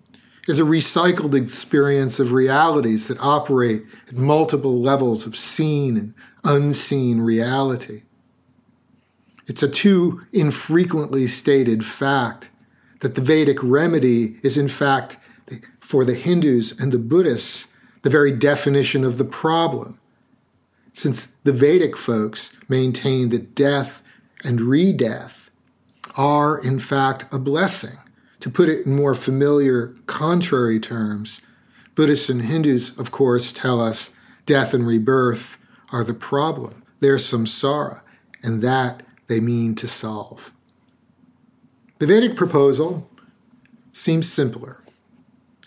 is 0.48 0.58
a 0.58 0.64
recycled 0.64 1.34
experience 1.34 2.18
of 2.18 2.32
realities 2.32 3.08
that 3.08 3.20
operate 3.20 3.84
at 4.08 4.14
multiple 4.14 4.80
levels 4.80 5.26
of 5.26 5.36
seen 5.36 5.96
and 5.96 6.14
unseen 6.44 7.20
reality. 7.20 8.02
It's 9.46 9.62
a 9.62 9.68
too 9.68 10.26
infrequently 10.32 11.26
stated 11.26 11.84
fact 11.84 12.50
that 13.00 13.14
the 13.14 13.20
Vedic 13.20 13.62
remedy 13.62 14.36
is, 14.42 14.58
in 14.58 14.68
fact, 14.68 15.18
for 15.80 16.04
the 16.04 16.14
Hindus 16.14 16.78
and 16.80 16.92
the 16.92 16.98
Buddhists, 16.98 17.68
the 18.02 18.10
very 18.10 18.32
definition 18.32 19.04
of 19.04 19.18
the 19.18 19.24
problem 19.24 19.98
since 20.98 21.28
the 21.44 21.52
Vedic 21.52 21.96
folks 21.96 22.56
maintain 22.68 23.28
that 23.28 23.54
death 23.54 24.02
and 24.44 24.60
re 24.60 24.92
death 24.92 25.48
are, 26.16 26.58
in 26.58 26.78
fact, 26.80 27.32
a 27.32 27.38
blessing. 27.38 27.98
To 28.40 28.50
put 28.50 28.68
it 28.68 28.84
in 28.84 28.94
more 28.94 29.14
familiar, 29.14 29.94
contrary 30.06 30.80
terms, 30.80 31.40
Buddhists 31.94 32.28
and 32.28 32.42
Hindus, 32.42 32.96
of 32.98 33.10
course, 33.10 33.52
tell 33.52 33.80
us 33.80 34.10
death 34.46 34.74
and 34.74 34.86
rebirth 34.86 35.58
are 35.92 36.04
the 36.04 36.14
problem. 36.14 36.82
There's 37.00 37.24
samsara, 37.24 38.02
and 38.42 38.62
that 38.62 39.02
they 39.28 39.40
mean 39.40 39.74
to 39.76 39.86
solve. 39.86 40.52
The 41.98 42.06
Vedic 42.06 42.36
proposal 42.36 43.08
seems 43.92 44.30
simpler. 44.30 44.82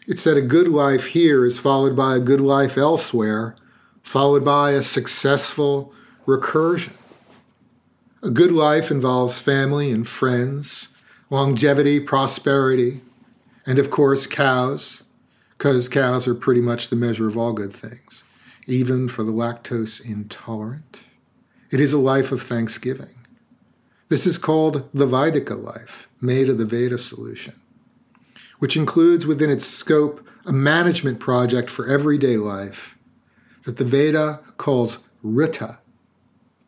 It's 0.07 0.23
that 0.23 0.37
a 0.37 0.41
good 0.41 0.67
life 0.67 1.07
here 1.07 1.45
is 1.45 1.59
followed 1.59 1.95
by 1.95 2.15
a 2.15 2.19
good 2.19 2.41
life 2.41 2.77
elsewhere, 2.77 3.55
followed 4.11 4.43
by 4.43 4.71
a 4.71 4.81
successful 4.81 5.93
recursion. 6.27 6.91
A 8.21 8.29
good 8.29 8.51
life 8.51 8.91
involves 8.91 9.39
family 9.39 9.89
and 9.89 10.05
friends, 10.05 10.89
longevity, 11.29 11.97
prosperity, 11.97 12.99
and 13.65 13.79
of 13.79 13.89
course, 13.89 14.27
cows, 14.27 15.05
because 15.57 15.87
cows 15.87 16.27
are 16.27 16.35
pretty 16.35 16.59
much 16.59 16.89
the 16.89 16.95
measure 16.97 17.29
of 17.29 17.37
all 17.37 17.53
good 17.53 17.71
things, 17.71 18.25
even 18.67 19.07
for 19.07 19.23
the 19.23 19.31
lactose 19.31 20.05
intolerant. 20.05 21.03
It 21.71 21.79
is 21.79 21.93
a 21.93 21.97
life 21.97 22.33
of 22.33 22.41
thanksgiving. 22.41 23.15
This 24.09 24.27
is 24.27 24.37
called 24.37 24.89
the 24.93 25.07
Vaidika 25.07 25.57
life, 25.57 26.09
made 26.19 26.49
of 26.49 26.57
the 26.57 26.65
Veda 26.65 26.97
solution, 26.97 27.53
which 28.59 28.75
includes 28.75 29.25
within 29.25 29.49
its 29.49 29.65
scope 29.65 30.27
a 30.45 30.51
management 30.51 31.21
project 31.21 31.69
for 31.69 31.87
everyday 31.87 32.35
life 32.35 32.97
that 33.63 33.77
the 33.77 33.85
Veda 33.85 34.39
calls 34.57 34.99
Rita. 35.23 35.79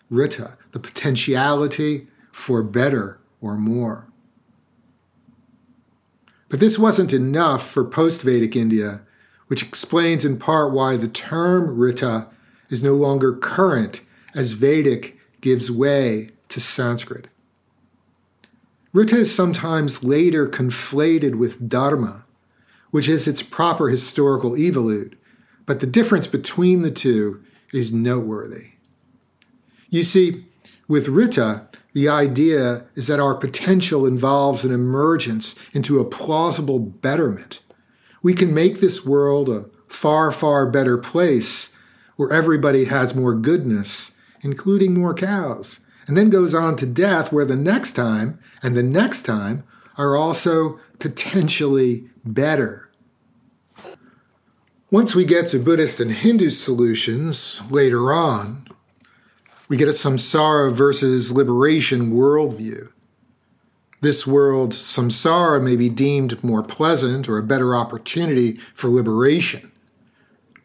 Rita, 0.09 0.57
the 0.71 0.79
potentiality 0.79 2.07
for 2.31 2.61
better 2.61 3.19
or 3.41 3.57
more. 3.57 4.07
But 6.49 6.59
this 6.59 6.77
wasn't 6.77 7.13
enough 7.13 7.67
for 7.67 7.83
post 7.83 8.21
Vedic 8.21 8.55
India, 8.55 9.01
which 9.47 9.63
explains 9.63 10.23
in 10.23 10.37
part 10.37 10.71
why 10.71 10.97
the 10.97 11.07
term 11.07 11.77
Rita 11.77 12.27
is 12.69 12.83
no 12.83 12.93
longer 12.93 13.35
current 13.35 14.01
as 14.35 14.53
Vedic 14.53 15.17
gives 15.41 15.71
way 15.71 16.29
to 16.49 16.59
Sanskrit. 16.59 17.27
Rita 18.93 19.15
is 19.15 19.33
sometimes 19.33 20.03
later 20.03 20.47
conflated 20.47 21.35
with 21.35 21.67
Dharma, 21.67 22.25
which 22.91 23.09
is 23.09 23.27
its 23.27 23.41
proper 23.41 23.89
historical 23.89 24.51
evolute, 24.51 25.15
but 25.65 25.79
the 25.79 25.87
difference 25.87 26.27
between 26.27 26.81
the 26.81 26.91
two 26.91 27.43
is 27.71 27.93
noteworthy. 27.93 28.73
You 29.89 30.03
see, 30.03 30.45
With 30.87 31.07
Ritta, 31.07 31.67
the 31.93 32.09
idea 32.09 32.85
is 32.95 33.07
that 33.07 33.19
our 33.19 33.35
potential 33.35 34.05
involves 34.05 34.65
an 34.65 34.71
emergence 34.71 35.55
into 35.73 35.99
a 35.99 36.05
plausible 36.05 36.79
betterment. 36.79 37.61
We 38.21 38.33
can 38.33 38.53
make 38.53 38.79
this 38.79 39.05
world 39.05 39.49
a 39.49 39.65
far, 39.87 40.31
far 40.31 40.69
better 40.69 40.97
place 40.97 41.69
where 42.15 42.31
everybody 42.31 42.85
has 42.85 43.15
more 43.15 43.33
goodness, 43.33 44.11
including 44.41 44.93
more 44.93 45.13
cows, 45.13 45.79
and 46.07 46.17
then 46.17 46.29
goes 46.29 46.53
on 46.53 46.75
to 46.77 46.85
death, 46.85 47.31
where 47.31 47.45
the 47.45 47.55
next 47.55 47.93
time 47.93 48.39
and 48.61 48.75
the 48.75 48.83
next 48.83 49.23
time 49.23 49.63
are 49.97 50.15
also 50.15 50.79
potentially 50.99 52.09
better. 52.25 52.89
Once 54.93 55.15
we 55.15 55.25
get 55.25 55.47
to 55.47 55.57
Buddhist 55.57 55.99
and 55.99 56.11
Hindu 56.11 56.51
solutions 56.51 57.63
later 57.71 58.13
on, 58.13 58.67
we 59.67 59.75
get 59.75 59.87
a 59.87 59.91
samsara 59.91 60.71
versus 60.71 61.31
liberation 61.31 62.11
worldview. 62.11 62.91
This 64.01 64.27
world's 64.27 64.77
samsara 64.77 65.59
may 65.63 65.75
be 65.75 65.89
deemed 65.89 66.43
more 66.43 66.61
pleasant 66.61 67.27
or 67.27 67.39
a 67.39 67.43
better 67.43 67.75
opportunity 67.75 68.57
for 68.75 68.87
liberation. 68.87 69.71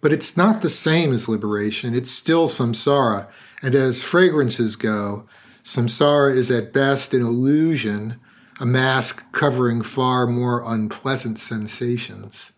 But 0.03 0.13
it's 0.13 0.37
not 0.37 0.61
the 0.61 0.69
same 0.69 1.11
as 1.15 1.27
liberation, 1.27 1.95
it's 1.95 2.11
still 2.11 2.49
samsara. 2.49 3.31
And 3.63 3.75
as 3.75 4.03
fragrances 4.03 4.77
go, 4.77 5.27
samsara 5.65 6.37
is 6.37 6.51
at 6.51 6.75
best 6.75 7.15
an 7.15 7.23
illusion, 7.23 8.21
a 8.61 8.67
mask 8.67 9.33
covering 9.33 9.81
far 9.81 10.27
more 10.27 10.63
unpleasant 10.67 11.39
sensations. 11.39 12.53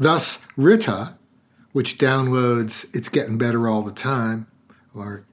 Thus, 0.00 0.38
Ritta, 0.56 1.18
which 1.72 1.98
downloads 1.98 2.86
it's 2.96 3.10
getting 3.10 3.36
better 3.36 3.68
all 3.68 3.82
the 3.82 3.92
time, 3.92 4.46
or 4.94 5.26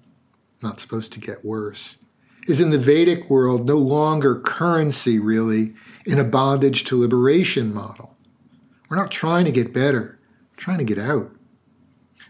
not 0.62 0.82
supposed 0.82 1.14
to 1.14 1.22
get 1.22 1.46
worse, 1.46 1.98
is 2.48 2.60
in 2.60 2.72
the 2.72 2.78
Vedic 2.78 3.30
world 3.30 3.66
no 3.66 3.78
longer 3.78 4.38
currency, 4.38 5.20
really, 5.20 5.74
in 6.06 6.20
a 6.20 6.26
bondage 6.26 6.84
to 6.84 7.00
liberation 7.00 7.74
model. 7.74 8.18
We're 8.90 8.98
not 8.98 9.10
trying 9.10 9.46
to 9.46 9.52
get 9.52 9.74
better, 9.74 10.20
we're 10.52 10.58
trying 10.58 10.80
to 10.80 10.84
get 10.84 11.00
out. 11.00 11.32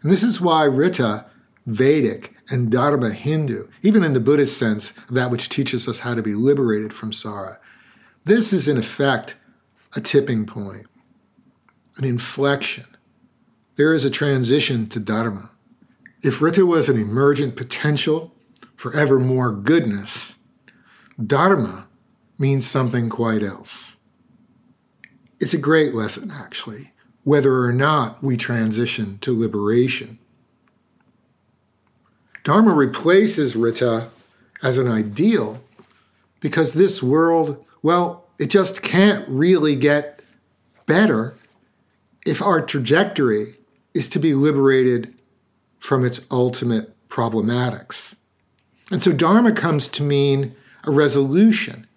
And 0.03 0.11
this 0.11 0.21
is 0.21 0.39
why 0.39 0.65
Ritta, 0.65 1.25
Vedic, 1.65 2.35
and 2.51 2.71
Dharma, 2.71 3.09
Hindu, 3.09 3.67
even 3.81 4.03
in 4.03 4.13
the 4.13 4.19
Buddhist 4.19 4.59
sense, 4.59 4.93
that 5.09 5.31
which 5.31 5.49
teaches 5.49 5.87
us 5.87 6.01
how 6.01 6.13
to 6.13 6.21
be 6.21 6.35
liberated 6.35 6.93
from 6.93 7.11
Sara, 7.11 7.59
this 8.25 8.53
is 8.53 8.67
in 8.67 8.77
effect 8.77 9.35
a 9.95 10.01
tipping 10.01 10.45
point, 10.45 10.85
an 11.97 12.03
inflection. 12.05 12.85
There 13.75 13.93
is 13.93 14.05
a 14.05 14.11
transition 14.11 14.87
to 14.89 14.99
Dharma. 14.99 15.51
If 16.23 16.41
Ritta 16.41 16.65
was 16.65 16.89
an 16.89 16.97
emergent 16.97 17.55
potential 17.55 18.33
for 18.75 18.95
ever 18.95 19.19
more 19.19 19.51
goodness, 19.51 20.35
Dharma 21.23 21.87
means 22.37 22.67
something 22.67 23.09
quite 23.09 23.43
else. 23.43 23.97
It's 25.39 25.53
a 25.53 25.59
great 25.59 25.93
lesson, 25.93 26.31
actually, 26.31 26.93
whether 27.23 27.63
or 27.63 27.73
not 27.73 28.23
we 28.23 28.37
transition 28.37 29.17
to 29.19 29.37
liberation. 29.37 30.19
Dharma 32.43 32.73
replaces 32.73 33.55
Ritta 33.55 34.09
as 34.63 34.77
an 34.77 34.87
ideal 34.87 35.61
because 36.39 36.73
this 36.73 37.03
world, 37.03 37.63
well, 37.81 38.25
it 38.39 38.47
just 38.47 38.81
can't 38.81 39.27
really 39.27 39.75
get 39.75 40.21
better 40.85 41.35
if 42.27 42.41
our 42.41 42.61
trajectory 42.61 43.55
is 43.93 44.09
to 44.09 44.19
be 44.19 44.33
liberated 44.33 45.13
from 45.79 46.03
its 46.03 46.27
ultimate 46.29 46.93
problematics. 47.07 48.15
And 48.91 49.01
so 49.01 49.13
Dharma 49.13 49.53
comes 49.53 49.87
to 49.87 50.03
mean 50.03 50.53
a 50.83 50.91
resolution, 50.91 51.87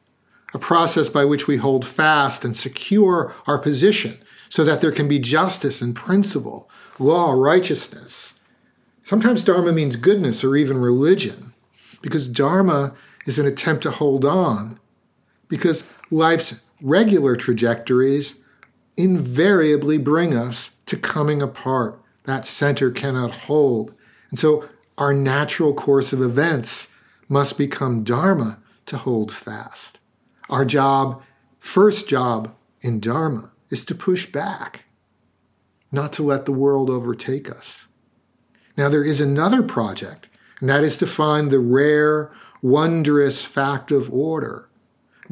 a 0.54 0.59
process 0.59 1.09
by 1.09 1.24
which 1.24 1.48
we 1.48 1.57
hold 1.57 1.85
fast 1.85 2.44
and 2.44 2.57
secure 2.57 3.35
our 3.48 3.59
position 3.59 4.18
so 4.48 4.62
that 4.64 4.81
there 4.81 4.92
can 4.92 5.09
be 5.09 5.18
justice 5.18 5.83
and 5.83 5.96
principle, 5.96 6.70
law, 7.00 7.33
righteousness. 7.33 8.35
Sometimes 9.02 9.42
Dharma 9.42 9.72
means 9.72 9.96
goodness 9.96 10.44
or 10.44 10.54
even 10.54 10.78
religion, 10.78 11.54
because 12.02 12.28
Dharma 12.28 12.94
is 13.26 13.38
an 13.38 13.46
attempt 13.46 13.83
to 13.83 13.90
hold 13.90 14.24
on, 14.24 14.78
because 15.48 15.92
life's 16.11 16.64
regular 16.81 17.35
trajectories 17.35 18.40
invariably 19.02 19.98
bring 19.98 20.34
us 20.34 20.70
to 20.86 20.96
coming 20.96 21.40
apart. 21.42 22.00
That 22.24 22.46
center 22.46 22.90
cannot 22.90 23.34
hold. 23.34 23.94
And 24.30 24.38
so 24.38 24.68
our 24.98 25.14
natural 25.14 25.74
course 25.74 26.12
of 26.12 26.20
events 26.20 26.88
must 27.28 27.56
become 27.56 28.04
Dharma 28.04 28.58
to 28.86 28.96
hold 28.96 29.32
fast. 29.32 29.98
Our 30.48 30.64
job, 30.64 31.22
first 31.58 32.08
job 32.08 32.54
in 32.80 33.00
Dharma, 33.00 33.52
is 33.70 33.84
to 33.84 33.94
push 33.94 34.26
back, 34.26 34.84
not 35.92 36.12
to 36.14 36.22
let 36.22 36.44
the 36.44 36.52
world 36.52 36.90
overtake 36.90 37.50
us. 37.50 37.86
Now, 38.76 38.88
there 38.88 39.04
is 39.04 39.20
another 39.20 39.62
project, 39.62 40.28
and 40.60 40.68
that 40.68 40.82
is 40.82 40.96
to 40.98 41.06
find 41.06 41.50
the 41.50 41.60
rare, 41.60 42.32
wondrous 42.62 43.44
fact 43.44 43.90
of 43.90 44.12
order. 44.12 44.69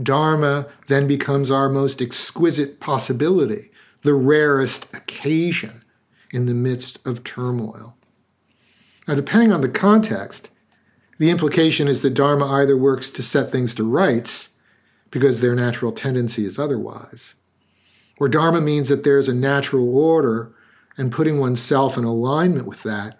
Dharma 0.00 0.66
then 0.87 1.06
becomes 1.06 1.50
our 1.50 1.68
most 1.68 2.00
exquisite 2.00 2.80
possibility, 2.80 3.70
the 4.02 4.14
rarest 4.14 4.94
occasion 4.94 5.82
in 6.32 6.46
the 6.46 6.54
midst 6.54 7.06
of 7.06 7.24
turmoil. 7.24 7.96
Now, 9.06 9.14
depending 9.14 9.52
on 9.52 9.61
the 9.61 9.68
context, 9.68 10.50
the 11.18 11.30
implication 11.30 11.88
is 11.88 12.02
that 12.02 12.14
Dharma 12.14 12.46
either 12.46 12.76
works 12.76 13.11
to 13.11 13.22
set 13.22 13.50
things 13.50 13.74
to 13.74 13.84
rights 13.84 14.50
because 15.11 15.40
their 15.40 15.54
natural 15.54 15.90
tendency 15.90 16.44
is 16.44 16.58
otherwise, 16.58 17.34
or 18.18 18.28
Dharma 18.28 18.61
means 18.61 18.88
that 18.88 19.04
there's 19.04 19.28
a 19.28 19.34
natural 19.34 19.96
order 19.96 20.54
and 20.96 21.11
putting 21.11 21.38
oneself 21.38 21.96
in 21.96 22.04
alignment 22.04 22.66
with 22.66 22.82
that 22.82 23.18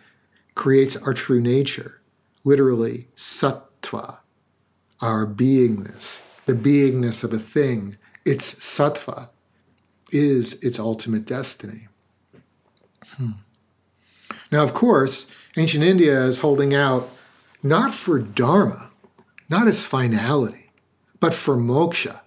creates 0.55 0.97
our 0.97 1.15
true 1.15 1.41
nature, 1.41 2.01
literally 2.45 3.09
sattva, 3.17 4.21
our 5.01 5.27
beingness, 5.27 6.21
the 6.49 6.55
beingness 6.55 7.23
of 7.23 7.33
a 7.35 7.39
thing, 7.39 7.99
its 8.25 8.55
sattva, 8.55 9.29
is 10.11 10.55
its 10.63 10.79
ultimate 10.79 11.27
destiny. 11.27 11.89
Hmm. 13.07 13.33
Now, 14.51 14.65
of 14.65 14.73
course, 14.73 15.31
ancient 15.59 15.85
India 15.85 16.19
is 16.23 16.39
holding 16.39 16.75
out 16.75 17.11
not 17.63 17.93
for 17.95 18.19
dharma, 18.19 18.91
not 19.51 19.69
as 19.69 19.85
finality, 19.85 20.71
but 21.21 21.35
for 21.35 21.55
moksha, 21.55 22.23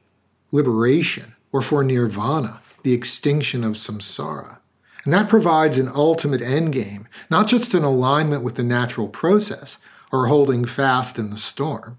liberation, 0.51 1.33
or 1.51 1.63
for 1.63 1.83
nirvana, 1.83 2.61
the 2.83 2.93
extinction 2.93 3.63
of 3.63 3.73
samsara. 3.73 4.59
And 5.03 5.11
that 5.15 5.29
provides 5.29 5.79
an 5.79 5.89
ultimate 5.95 6.41
endgame, 6.41 7.07
not 7.31 7.47
just 7.47 7.73
an 7.73 7.83
alignment 7.83 8.43
with 8.43 8.53
the 8.53 8.63
natural 8.63 9.07
process 9.07 9.79
or 10.11 10.27
holding 10.27 10.65
fast 10.65 11.17
in 11.17 11.31
the 11.31 11.37
storm. 11.37 11.97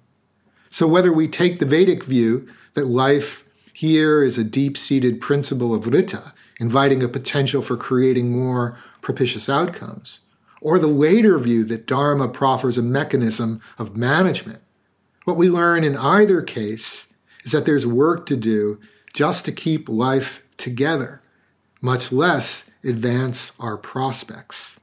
So, 0.72 0.88
whether 0.88 1.12
we 1.12 1.28
take 1.28 1.58
the 1.58 1.66
Vedic 1.66 2.02
view 2.02 2.48
that 2.72 2.86
life 2.86 3.44
here 3.74 4.22
is 4.22 4.38
a 4.38 4.42
deep 4.42 4.78
seated 4.78 5.20
principle 5.20 5.74
of 5.74 5.86
Ritta, 5.86 6.32
inviting 6.58 7.02
a 7.02 7.08
potential 7.08 7.60
for 7.60 7.76
creating 7.76 8.32
more 8.32 8.78
propitious 9.02 9.50
outcomes, 9.50 10.20
or 10.62 10.78
the 10.78 10.86
later 10.86 11.38
view 11.38 11.64
that 11.64 11.86
Dharma 11.86 12.26
proffers 12.26 12.78
a 12.78 12.82
mechanism 12.82 13.60
of 13.78 13.98
management. 13.98 14.62
What 15.24 15.36
we 15.36 15.50
learn 15.50 15.84
in 15.84 15.94
either 15.94 16.40
case 16.40 17.08
is 17.44 17.52
that 17.52 17.66
there's 17.66 17.86
work 17.86 18.24
to 18.26 18.36
do 18.36 18.80
just 19.12 19.44
to 19.44 19.52
keep 19.52 19.90
life 19.90 20.42
together, 20.56 21.20
much 21.82 22.10
less 22.10 22.70
advance 22.82 23.52
our 23.60 23.76
prospects. 23.76 24.80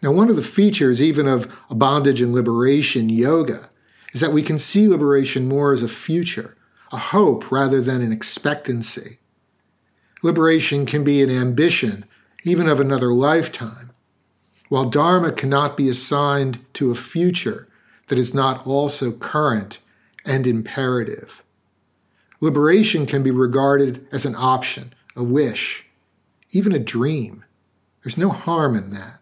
Now, 0.00 0.12
one 0.12 0.30
of 0.30 0.36
the 0.36 0.44
features 0.44 1.02
even 1.02 1.26
of 1.26 1.52
a 1.68 1.74
bondage 1.74 2.22
and 2.22 2.32
liberation 2.32 3.08
yoga 3.08 3.70
is 4.18 4.22
that 4.22 4.32
we 4.32 4.42
can 4.42 4.58
see 4.58 4.88
liberation 4.88 5.46
more 5.46 5.72
as 5.72 5.80
a 5.80 5.86
future, 5.86 6.56
a 6.90 6.96
hope 6.96 7.52
rather 7.52 7.80
than 7.80 8.02
an 8.02 8.10
expectancy. 8.10 9.18
Liberation 10.24 10.86
can 10.86 11.04
be 11.04 11.22
an 11.22 11.30
ambition 11.30 12.04
even 12.42 12.66
of 12.66 12.80
another 12.80 13.12
lifetime, 13.12 13.92
while 14.70 14.90
Dharma 14.90 15.30
cannot 15.30 15.76
be 15.76 15.88
assigned 15.88 16.58
to 16.74 16.90
a 16.90 16.96
future 16.96 17.68
that 18.08 18.18
is 18.18 18.34
not 18.34 18.66
also 18.66 19.12
current 19.12 19.78
and 20.24 20.48
imperative. 20.48 21.44
Liberation 22.40 23.06
can 23.06 23.22
be 23.22 23.30
regarded 23.30 24.04
as 24.10 24.26
an 24.26 24.34
option, 24.36 24.92
a 25.14 25.22
wish, 25.22 25.86
even 26.50 26.72
a 26.72 26.80
dream. 26.80 27.44
There's 28.02 28.18
no 28.18 28.30
harm 28.30 28.74
in 28.74 28.90
that. 28.90 29.20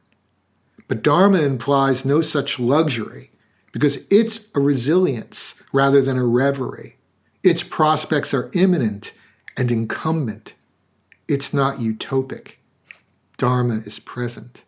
But 0.89 1.03
Dharma 1.03 1.43
implies 1.43 2.07
no 2.07 2.23
such 2.23 2.59
luxury 2.59 3.31
because 3.77 4.07
it's 4.09 4.49
a 4.57 4.61
resilience 4.61 5.55
rather 5.71 6.01
than 6.01 6.17
a 6.17 6.25
reverie. 6.25 6.97
Its 7.43 7.63
prospects 7.63 8.33
are 8.33 8.51
imminent 8.55 9.13
and 9.55 9.71
incumbent. 9.71 10.55
It's 11.29 11.53
not 11.53 11.77
utopic. 11.77 12.55
Dharma 13.37 13.83
is 13.85 13.99
present. 13.99 14.65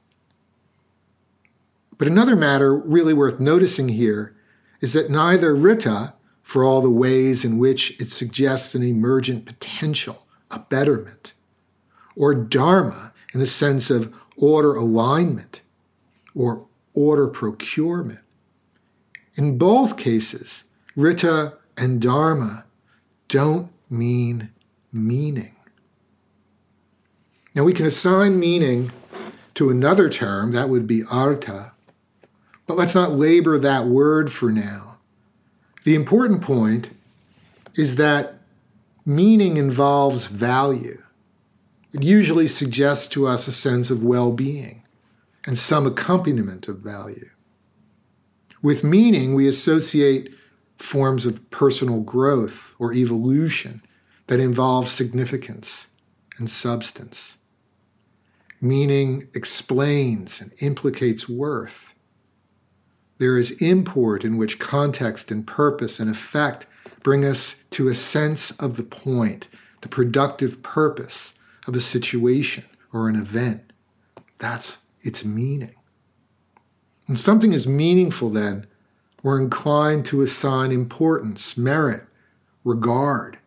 But 1.96 2.06
another 2.06 2.36
matter 2.36 2.76
really 2.76 3.14
worth 3.14 3.40
noticing 3.40 3.88
here 3.88 4.36
is 4.82 4.92
that 4.92 5.08
neither 5.08 5.54
Ritta, 5.54 6.12
for 6.42 6.62
all 6.62 6.82
the 6.82 6.90
ways 6.90 7.46
in 7.46 7.56
which 7.56 7.98
it 7.98 8.10
suggests 8.10 8.74
an 8.74 8.82
emergent 8.82 9.46
potential, 9.46 10.26
a 10.50 10.58
betterment, 10.58 11.32
or 12.14 12.34
Dharma 12.34 13.14
in 13.32 13.40
the 13.40 13.46
sense 13.46 13.90
of 13.90 14.14
order 14.36 14.74
alignment 14.74 15.62
or 16.34 16.66
order 16.92 17.26
procurement. 17.26 18.20
In 19.38 19.56
both 19.56 19.96
cases, 19.96 20.64
Ritta 20.96 21.54
and 21.76 22.02
Dharma 22.02 22.64
don't 23.28 23.70
mean 23.88 24.50
meaning. 24.92 25.54
Now 27.54 27.62
we 27.62 27.72
can 27.72 27.86
assign 27.86 28.40
meaning 28.40 28.90
to 29.54 29.70
another 29.70 30.08
term, 30.08 30.50
that 30.52 30.68
would 30.68 30.88
be 30.88 31.04
artha, 31.08 31.74
but 32.66 32.76
let's 32.76 32.96
not 32.96 33.12
labor 33.12 33.58
that 33.58 33.86
word 33.86 34.32
for 34.32 34.50
now. 34.50 34.98
The 35.84 35.94
important 35.94 36.42
point 36.42 36.90
is 37.76 37.94
that 37.94 38.40
meaning 39.06 39.56
involves 39.56 40.26
value. 40.26 40.98
It 41.92 42.02
usually 42.02 42.48
suggests 42.48 43.06
to 43.08 43.28
us 43.28 43.46
a 43.46 43.52
sense 43.52 43.88
of 43.88 44.02
well 44.02 44.32
being 44.32 44.82
and 45.46 45.56
some 45.56 45.86
accompaniment 45.86 46.66
of 46.66 46.78
value. 46.78 47.30
With 48.62 48.84
meaning, 48.84 49.34
we 49.34 49.46
associate 49.48 50.34
forms 50.78 51.26
of 51.26 51.48
personal 51.50 52.00
growth 52.00 52.74
or 52.78 52.92
evolution 52.92 53.82
that 54.26 54.40
involve 54.40 54.88
significance 54.88 55.88
and 56.38 56.48
substance. 56.48 57.36
Meaning 58.60 59.28
explains 59.34 60.40
and 60.40 60.52
implicates 60.60 61.28
worth. 61.28 61.94
There 63.18 63.36
is 63.36 63.62
import 63.62 64.24
in 64.24 64.36
which 64.36 64.58
context 64.58 65.30
and 65.30 65.46
purpose 65.46 66.00
and 66.00 66.10
effect 66.10 66.66
bring 67.02 67.24
us 67.24 67.56
to 67.70 67.88
a 67.88 67.94
sense 67.94 68.50
of 68.52 68.76
the 68.76 68.82
point, 68.82 69.48
the 69.80 69.88
productive 69.88 70.62
purpose 70.62 71.34
of 71.66 71.74
a 71.76 71.80
situation 71.80 72.64
or 72.92 73.08
an 73.08 73.16
event. 73.16 73.72
That's 74.38 74.78
its 75.00 75.24
meaning. 75.24 75.77
When 77.08 77.16
something 77.16 77.54
is 77.54 77.66
meaningful, 77.66 78.28
then, 78.28 78.66
we're 79.22 79.40
inclined 79.40 80.04
to 80.06 80.20
assign 80.20 80.72
importance, 80.72 81.56
merit, 81.56 82.02
regard. 82.64 83.38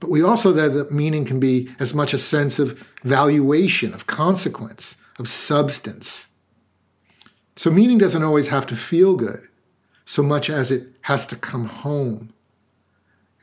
But 0.00 0.10
we 0.10 0.22
also 0.22 0.52
know 0.52 0.68
that 0.68 0.92
meaning 0.92 1.24
can 1.24 1.40
be 1.40 1.70
as 1.78 1.94
much 1.94 2.12
a 2.12 2.18
sense 2.18 2.58
of 2.58 2.86
valuation, 3.04 3.94
of 3.94 4.06
consequence, 4.06 4.98
of 5.18 5.28
substance. 5.28 6.26
So 7.56 7.70
meaning 7.70 7.96
doesn't 7.96 8.22
always 8.22 8.48
have 8.48 8.66
to 8.66 8.76
feel 8.76 9.16
good, 9.16 9.48
so 10.04 10.22
much 10.22 10.50
as 10.50 10.70
it 10.70 10.88
has 11.02 11.26
to 11.28 11.36
come 11.36 11.68
home. 11.68 12.34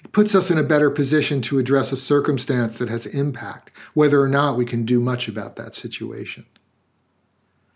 It 0.06 0.12
puts 0.12 0.36
us 0.36 0.52
in 0.52 0.60
a 0.60 0.64
better 0.64 0.92
position 0.92 1.42
to 1.44 1.58
address 1.58 1.92
a 1.92 1.98
circumstance 1.98 2.78
that 2.78 2.90
has 2.90 3.08
impact, 3.08 3.72
whether 3.96 4.22
or 4.22 4.30
not 4.30 4.56
we 4.56 4.66
can 4.66 4.86
do 4.86 5.00
much 5.00 5.28
about 5.28 5.56
that 5.56 5.74
situation. 5.74 6.46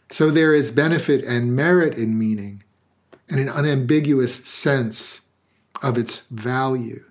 So 0.09 0.31
there 0.31 0.53
is 0.53 0.71
benefit 0.71 1.23
and 1.25 1.55
merit 1.55 1.97
in 1.97 2.17
meaning 2.17 2.63
and 3.29 3.39
an 3.39 3.49
unambiguous 3.49 4.35
sense 4.45 5.21
of 5.81 5.97
its 5.97 6.21
value. 6.27 7.03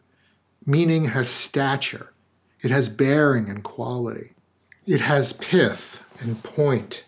Meaning 0.65 1.07
has 1.07 1.29
stature, 1.29 2.13
it 2.61 2.71
has 2.71 2.89
bearing 2.89 3.49
and 3.49 3.63
quality, 3.63 4.33
it 4.87 5.01
has 5.01 5.35
pith 5.35 6.03
and 6.21 6.43
point. 6.43 7.05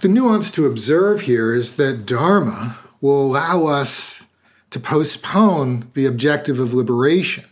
The 0.00 0.08
nuance 0.08 0.50
to 0.52 0.66
observe 0.66 1.22
here 1.22 1.52
is 1.52 1.76
that 1.76 2.06
Dharma 2.06 2.78
will 3.00 3.20
allow 3.20 3.66
us 3.66 4.24
to 4.70 4.78
postpone 4.78 5.90
the 5.94 6.06
objective 6.06 6.58
of 6.58 6.72
liberation. 6.72 7.44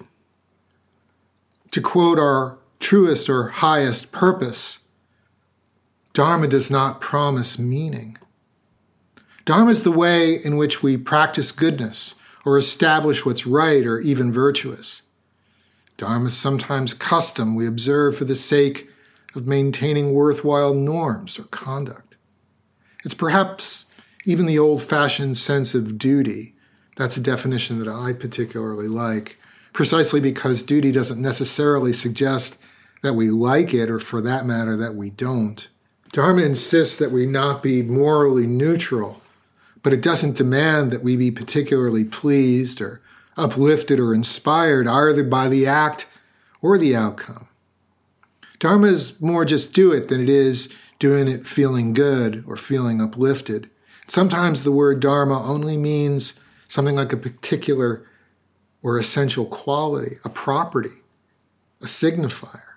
To 1.73 1.81
quote 1.81 2.19
our 2.19 2.59
truest 2.79 3.29
or 3.29 3.49
highest 3.49 4.12
purpose, 4.12 4.86
Dharma 6.16 6.48
does 6.48 6.70
not 6.70 7.02
promise 7.02 7.59
meaning. 7.59 8.16
Dharma 9.44 9.70
is 9.70 9.83
the 9.83 9.92
way 9.92 10.33
in 10.33 10.57
which 10.57 10.83
we 10.83 10.96
practice 10.96 11.52
goodness 11.52 12.14
or 12.42 12.57
establish 12.57 13.26
what's 13.26 13.46
right 13.46 13.85
or 13.85 14.00
even 14.00 14.33
virtuous. 14.33 15.02
Dharma 15.98 16.29
is 16.29 16.35
sometimes 16.35 16.94
custom 16.94 17.55
we 17.55 17.66
observe 17.66 18.16
for 18.16 18.24
the 18.24 18.35
sake 18.35 18.88
of 19.35 19.46
maintaining 19.46 20.14
worthwhile 20.14 20.72
norms 20.72 21.38
or 21.38 21.44
conduct. 21.44 22.16
It's 23.05 23.12
perhaps 23.12 23.85
even 24.24 24.46
the 24.46 24.59
old 24.59 24.81
fashioned 24.81 25.37
sense 25.37 25.74
of 25.74 25.98
duty. 25.98 26.55
That's 26.96 27.18
a 27.18 27.20
definition 27.20 27.79
that 27.79 27.88
I 27.88 28.14
particularly 28.14 28.88
like, 28.88 29.38
precisely 29.74 30.20
because 30.20 30.62
duty 30.62 30.92
doesn't 30.92 31.20
necessarily 31.20 31.92
suggest 31.92 32.57
that 33.02 33.12
we 33.12 33.29
like 33.29 33.74
it, 33.74 33.90
or 33.90 33.98
for 33.98 34.22
that 34.22 34.46
matter, 34.46 34.76
that 34.76 34.94
we 34.94 35.11
don't. 35.11 35.68
Dharma 36.16 36.40
insists 36.40 36.96
that 36.96 37.12
we 37.12 37.26
not 37.26 37.62
be 37.62 37.83
morally 37.83 38.46
neutral 38.46 39.20
but 39.83 39.92
it 39.92 40.00
doesn't 40.00 40.35
demand 40.35 40.90
that 40.90 41.02
we 41.02 41.14
be 41.14 41.31
particularly 41.31 42.05
pleased 42.05 42.81
or 42.81 43.02
uplifted 43.37 44.00
or 44.00 44.14
inspired 44.14 44.88
either 44.88 45.22
by 45.22 45.46
the 45.46 45.66
act 45.66 46.07
or 46.62 46.79
the 46.79 46.96
outcome. 46.96 47.48
Dharma 48.59 48.87
is 48.87 49.20
more 49.20 49.44
just 49.44 49.74
do 49.74 49.92
it 49.92 50.09
than 50.09 50.22
it 50.22 50.31
is 50.31 50.74
doing 50.98 51.29
it 51.29 51.46
feeling 51.46 51.92
good 51.92 52.42
or 52.46 52.57
feeling 52.57 52.98
uplifted. 52.98 53.68
Sometimes 54.09 54.62
the 54.62 54.72
word 54.72 55.00
Dharma 55.00 55.44
only 55.44 55.76
means 55.76 56.33
something 56.66 56.96
like 56.96 57.12
a 57.12 57.18
particular 57.18 58.09
or 58.83 58.98
essential 58.98 59.44
quality, 59.44 60.16
a 60.24 60.31
property, 60.31 61.02
a 61.83 61.85
signifier. 61.85 62.76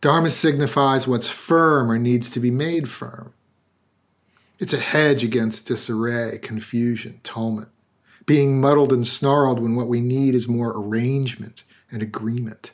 Dharma 0.00 0.30
signifies 0.30 1.08
what's 1.08 1.30
firm 1.30 1.90
or 1.90 1.98
needs 1.98 2.30
to 2.30 2.40
be 2.40 2.50
made 2.50 2.88
firm. 2.88 3.34
It's 4.58 4.72
a 4.72 4.78
hedge 4.78 5.24
against 5.24 5.66
disarray, 5.66 6.38
confusion, 6.38 7.20
tumult, 7.22 7.68
being 8.26 8.60
muddled 8.60 8.92
and 8.92 9.06
snarled 9.06 9.60
when 9.60 9.74
what 9.74 9.88
we 9.88 10.00
need 10.00 10.34
is 10.34 10.46
more 10.46 10.72
arrangement 10.76 11.64
and 11.90 12.02
agreement. 12.02 12.72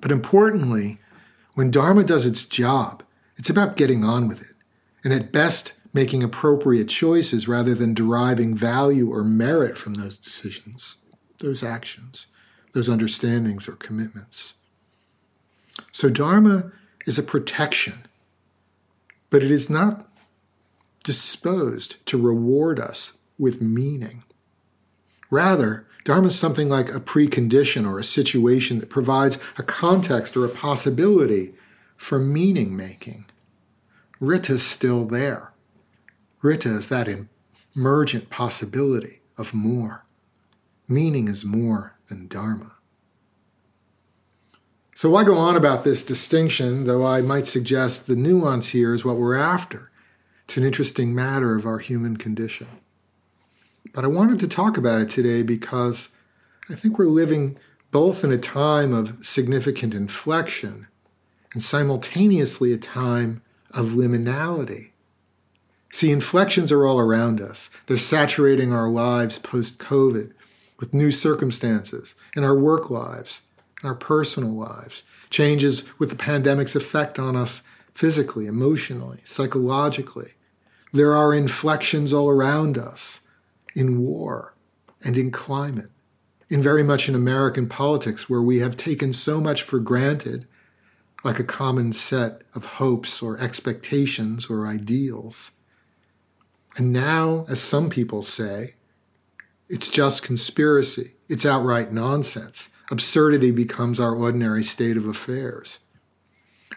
But 0.00 0.12
importantly, 0.12 0.98
when 1.54 1.70
Dharma 1.70 2.04
does 2.04 2.26
its 2.26 2.44
job, 2.44 3.02
it's 3.36 3.50
about 3.50 3.76
getting 3.76 4.04
on 4.04 4.28
with 4.28 4.40
it, 4.40 4.54
and 5.02 5.12
at 5.12 5.32
best 5.32 5.72
making 5.92 6.22
appropriate 6.22 6.88
choices 6.88 7.48
rather 7.48 7.74
than 7.74 7.94
deriving 7.94 8.54
value 8.54 9.10
or 9.10 9.24
merit 9.24 9.78
from 9.78 9.94
those 9.94 10.18
decisions, 10.18 10.96
those 11.38 11.62
actions, 11.62 12.26
those 12.72 12.88
understandings 12.88 13.68
or 13.68 13.72
commitments. 13.72 14.54
So, 15.96 16.10
Dharma 16.10 16.72
is 17.06 17.18
a 17.18 17.22
protection, 17.22 18.06
but 19.30 19.42
it 19.42 19.50
is 19.50 19.70
not 19.70 20.06
disposed 21.02 22.04
to 22.04 22.20
reward 22.20 22.78
us 22.78 23.16
with 23.38 23.62
meaning. 23.62 24.22
Rather, 25.30 25.86
Dharma 26.04 26.26
is 26.26 26.38
something 26.38 26.68
like 26.68 26.90
a 26.90 27.00
precondition 27.00 27.90
or 27.90 27.98
a 27.98 28.04
situation 28.04 28.78
that 28.80 28.90
provides 28.90 29.38
a 29.56 29.62
context 29.62 30.36
or 30.36 30.44
a 30.44 30.50
possibility 30.50 31.54
for 31.96 32.18
meaning 32.18 32.76
making. 32.76 33.24
Ritta 34.20 34.52
is 34.52 34.62
still 34.62 35.06
there. 35.06 35.54
Ritta 36.42 36.68
is 36.74 36.90
that 36.90 37.08
emergent 37.74 38.28
possibility 38.28 39.22
of 39.38 39.54
more. 39.54 40.04
Meaning 40.88 41.26
is 41.26 41.42
more 41.42 41.96
than 42.08 42.28
Dharma. 42.28 42.75
So, 44.96 45.10
why 45.10 45.24
go 45.24 45.36
on 45.36 45.56
about 45.56 45.84
this 45.84 46.02
distinction, 46.02 46.84
though 46.84 47.04
I 47.04 47.20
might 47.20 47.46
suggest 47.46 48.06
the 48.06 48.16
nuance 48.16 48.70
here 48.70 48.94
is 48.94 49.04
what 49.04 49.18
we're 49.18 49.34
after? 49.36 49.90
It's 50.44 50.56
an 50.56 50.64
interesting 50.64 51.14
matter 51.14 51.54
of 51.54 51.66
our 51.66 51.80
human 51.80 52.16
condition. 52.16 52.66
But 53.92 54.04
I 54.04 54.08
wanted 54.08 54.38
to 54.38 54.48
talk 54.48 54.78
about 54.78 55.02
it 55.02 55.10
today 55.10 55.42
because 55.42 56.08
I 56.70 56.76
think 56.76 56.98
we're 56.98 57.08
living 57.08 57.58
both 57.90 58.24
in 58.24 58.32
a 58.32 58.38
time 58.38 58.94
of 58.94 59.22
significant 59.22 59.94
inflection 59.94 60.88
and 61.52 61.62
simultaneously 61.62 62.72
a 62.72 62.78
time 62.78 63.42
of 63.72 63.88
liminality. 63.88 64.92
See, 65.92 66.10
inflections 66.10 66.72
are 66.72 66.86
all 66.86 67.00
around 67.00 67.42
us. 67.42 67.68
They're 67.84 67.98
saturating 67.98 68.72
our 68.72 68.88
lives 68.88 69.38
post 69.38 69.78
COVID 69.78 70.32
with 70.80 70.94
new 70.94 71.10
circumstances 71.10 72.14
in 72.34 72.44
our 72.44 72.56
work 72.56 72.88
lives, 72.88 73.42
in 73.82 73.88
our 73.88 73.94
personal 73.94 74.52
lives, 74.52 75.02
changes 75.30 75.84
with 75.98 76.10
the 76.10 76.16
pandemic's 76.16 76.76
effect 76.76 77.18
on 77.18 77.36
us 77.36 77.62
physically, 77.94 78.46
emotionally, 78.46 79.20
psychologically. 79.24 80.30
There 80.92 81.14
are 81.14 81.34
inflections 81.34 82.12
all 82.12 82.28
around 82.28 82.78
us 82.78 83.20
in 83.74 84.00
war 84.00 84.54
and 85.02 85.16
in 85.18 85.30
climate, 85.30 85.90
in 86.48 86.62
very 86.62 86.82
much 86.82 87.08
in 87.08 87.14
American 87.14 87.68
politics, 87.68 88.28
where 88.30 88.42
we 88.42 88.58
have 88.58 88.76
taken 88.76 89.12
so 89.12 89.40
much 89.40 89.62
for 89.62 89.78
granted, 89.78 90.46
like 91.24 91.38
a 91.38 91.44
common 91.44 91.92
set 91.92 92.42
of 92.54 92.64
hopes 92.64 93.20
or 93.20 93.38
expectations 93.38 94.46
or 94.48 94.66
ideals. 94.66 95.52
And 96.76 96.92
now, 96.92 97.46
as 97.48 97.60
some 97.60 97.90
people 97.90 98.22
say, 98.22 98.74
it's 99.68 99.90
just 99.90 100.22
conspiracy. 100.22 101.14
It's 101.28 101.46
outright 101.46 101.92
nonsense. 101.92 102.68
Absurdity 102.90 103.50
becomes 103.50 103.98
our 103.98 104.14
ordinary 104.14 104.62
state 104.62 104.96
of 104.96 105.06
affairs. 105.06 105.80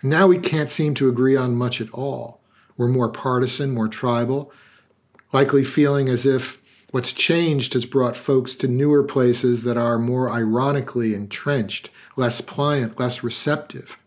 Now 0.02 0.28
we 0.28 0.38
can't 0.38 0.72
seem 0.72 0.94
to 0.96 1.10
agree 1.10 1.36
on 1.36 1.56
much 1.56 1.82
at 1.82 1.92
all. 1.94 2.42
We're 2.78 2.88
more 2.88 3.10
partisan, 3.10 3.72
more 3.72 3.88
tribal, 3.88 4.52
likely 5.34 5.64
feeling 5.64 6.10
as 6.10 6.26
if 6.26 6.62
what's 6.92 7.14
changed 7.14 7.74
has 7.74 7.86
brought 7.86 8.18
folks 8.18 8.56
to 8.56 8.68
newer 8.68 9.04
places 9.04 9.64
that 9.64 9.78
are 9.78 10.00
more 10.00 10.32
ironically 10.32 11.14
entrenched, 11.14 11.90
less 12.16 12.42
pliant, 12.42 13.00
less 13.00 13.24
receptive. 13.24 13.98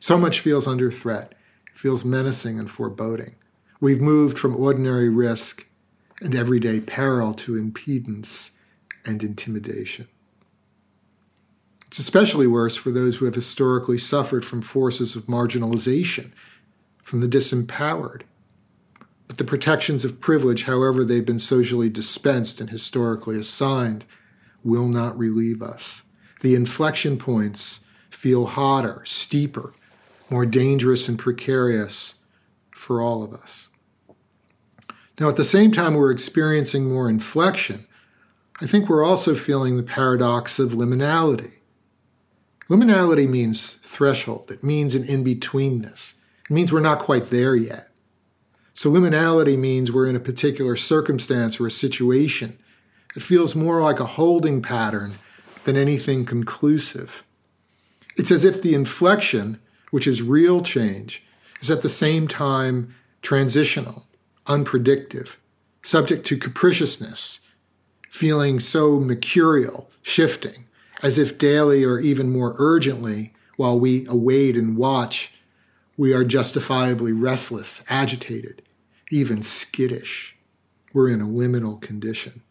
So 0.00 0.18
much 0.18 0.40
feels 0.40 0.66
under 0.66 0.90
threat, 0.90 1.34
feels 1.74 2.04
menacing 2.04 2.58
and 2.58 2.70
foreboding. 2.70 3.36
We've 3.80 4.00
moved 4.00 4.38
from 4.38 4.56
ordinary 4.56 5.08
risk 5.08 5.66
and 6.20 6.34
everyday 6.34 6.80
peril 6.80 7.34
to 7.34 7.52
impedance 7.52 8.50
and 9.04 9.22
intimidation. 9.22 10.08
It's 11.96 12.04
especially 12.04 12.46
worse 12.46 12.76
for 12.76 12.90
those 12.90 13.16
who 13.16 13.24
have 13.24 13.34
historically 13.34 13.96
suffered 13.96 14.44
from 14.44 14.60
forces 14.60 15.16
of 15.16 15.24
marginalization, 15.28 16.32
from 17.02 17.22
the 17.22 17.26
disempowered. 17.26 18.20
But 19.26 19.38
the 19.38 19.44
protections 19.44 20.04
of 20.04 20.20
privilege, 20.20 20.64
however 20.64 21.04
they've 21.04 21.24
been 21.24 21.38
socially 21.38 21.88
dispensed 21.88 22.60
and 22.60 22.68
historically 22.68 23.38
assigned, 23.38 24.04
will 24.62 24.88
not 24.88 25.16
relieve 25.16 25.62
us. 25.62 26.02
The 26.42 26.54
inflection 26.54 27.16
points 27.16 27.86
feel 28.10 28.44
hotter, 28.44 29.00
steeper, 29.06 29.72
more 30.28 30.44
dangerous 30.44 31.08
and 31.08 31.18
precarious 31.18 32.16
for 32.72 33.00
all 33.00 33.22
of 33.22 33.32
us. 33.32 33.68
Now, 35.18 35.30
at 35.30 35.36
the 35.36 35.44
same 35.44 35.72
time, 35.72 35.94
we're 35.94 36.12
experiencing 36.12 36.90
more 36.90 37.08
inflection. 37.08 37.86
I 38.60 38.66
think 38.66 38.86
we're 38.86 39.02
also 39.02 39.34
feeling 39.34 39.78
the 39.78 39.82
paradox 39.82 40.58
of 40.58 40.72
liminality. 40.72 41.60
Liminality 42.68 43.28
means 43.28 43.74
threshold, 43.74 44.50
it 44.50 44.64
means 44.64 44.94
an 44.94 45.04
in 45.04 45.24
betweenness. 45.24 46.14
It 46.44 46.50
means 46.50 46.72
we're 46.72 46.80
not 46.80 46.98
quite 46.98 47.30
there 47.30 47.54
yet. 47.54 47.88
So, 48.74 48.90
liminality 48.90 49.56
means 49.56 49.90
we're 49.90 50.08
in 50.08 50.16
a 50.16 50.20
particular 50.20 50.76
circumstance 50.76 51.60
or 51.60 51.66
a 51.66 51.70
situation. 51.70 52.58
It 53.14 53.22
feels 53.22 53.54
more 53.54 53.80
like 53.80 54.00
a 54.00 54.04
holding 54.04 54.62
pattern 54.62 55.14
than 55.64 55.76
anything 55.76 56.24
conclusive. 56.24 57.24
It's 58.16 58.30
as 58.30 58.44
if 58.44 58.60
the 58.60 58.74
inflection, 58.74 59.60
which 59.90 60.06
is 60.06 60.22
real 60.22 60.60
change, 60.60 61.24
is 61.60 61.70
at 61.70 61.82
the 61.82 61.88
same 61.88 62.28
time 62.28 62.94
transitional, 63.22 64.06
unpredictable, 64.46 65.30
subject 65.82 66.26
to 66.26 66.36
capriciousness, 66.36 67.40
feeling 68.10 68.60
so 68.60 69.00
mercurial, 69.00 69.90
shifting 70.02 70.65
as 71.02 71.18
if 71.18 71.38
daily 71.38 71.84
or 71.84 71.98
even 71.98 72.30
more 72.30 72.54
urgently, 72.58 73.32
while 73.56 73.78
we 73.78 74.06
await 74.06 74.56
and 74.56 74.76
watch, 74.76 75.32
we 75.96 76.12
are 76.12 76.24
justifiably 76.24 77.12
restless, 77.12 77.82
agitated, 77.88 78.62
even 79.10 79.42
skittish. 79.42 80.36
We're 80.92 81.10
in 81.10 81.20
a 81.20 81.26
liminal 81.26 81.80
condition. 81.80 82.42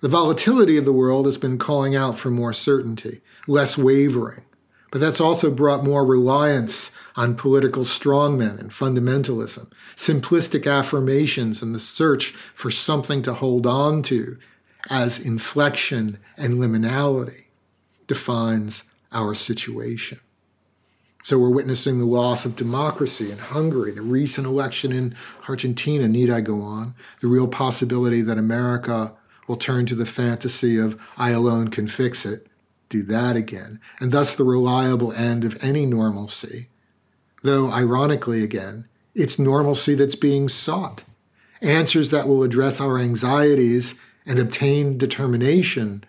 The 0.00 0.08
volatility 0.08 0.76
of 0.76 0.84
the 0.84 0.92
world 0.92 1.24
has 1.24 1.38
been 1.38 1.56
calling 1.56 1.96
out 1.96 2.18
for 2.18 2.30
more 2.30 2.52
certainty, 2.52 3.22
less 3.46 3.78
wavering, 3.78 4.44
but 4.90 5.00
that's 5.00 5.20
also 5.20 5.50
brought 5.50 5.82
more 5.82 6.04
reliance 6.04 6.90
on 7.16 7.36
political 7.36 7.84
strongmen 7.84 8.58
and 8.60 8.70
fundamentalism, 8.70 9.70
simplistic 9.96 10.70
affirmations 10.70 11.62
and 11.62 11.74
the 11.74 11.80
search 11.80 12.32
for 12.54 12.70
something 12.70 13.22
to 13.22 13.32
hold 13.32 13.66
on 13.66 14.02
to 14.02 14.36
as 14.90 15.24
inflection 15.24 16.18
and 16.36 16.54
liminality 16.54 17.48
defines 18.06 18.84
our 19.12 19.34
situation. 19.34 20.20
So 21.22 21.38
we're 21.38 21.48
witnessing 21.48 21.98
the 21.98 22.04
loss 22.04 22.44
of 22.44 22.54
democracy 22.54 23.30
in 23.30 23.38
Hungary, 23.38 23.92
the 23.92 24.02
recent 24.02 24.46
election 24.46 24.92
in 24.92 25.16
Argentina, 25.48 26.06
need 26.06 26.28
I 26.28 26.42
go 26.42 26.60
on, 26.60 26.94
the 27.22 27.28
real 27.28 27.48
possibility 27.48 28.20
that 28.20 28.36
America 28.36 29.16
will 29.48 29.56
turn 29.56 29.86
to 29.86 29.94
the 29.94 30.04
fantasy 30.04 30.76
of 30.76 31.00
I 31.16 31.30
alone 31.30 31.68
can 31.68 31.88
fix 31.88 32.26
it, 32.26 32.46
do 32.90 33.02
that 33.04 33.36
again, 33.36 33.80
and 34.00 34.12
thus 34.12 34.36
the 34.36 34.44
reliable 34.44 35.12
end 35.14 35.46
of 35.46 35.62
any 35.64 35.86
normalcy. 35.86 36.68
Though, 37.42 37.70
ironically 37.70 38.42
again, 38.42 38.86
it's 39.14 39.38
normalcy 39.38 39.94
that's 39.94 40.16
being 40.16 40.50
sought. 40.50 41.04
Answers 41.62 42.10
that 42.10 42.26
will 42.26 42.42
address 42.42 42.82
our 42.82 42.98
anxieties 42.98 43.94
and 44.26 44.38
obtain 44.38 44.98
determination 44.98 46.04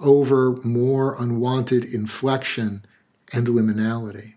over 0.00 0.52
more 0.62 1.20
unwanted 1.20 1.84
inflection 1.84 2.84
and 3.32 3.46
liminality. 3.46 4.34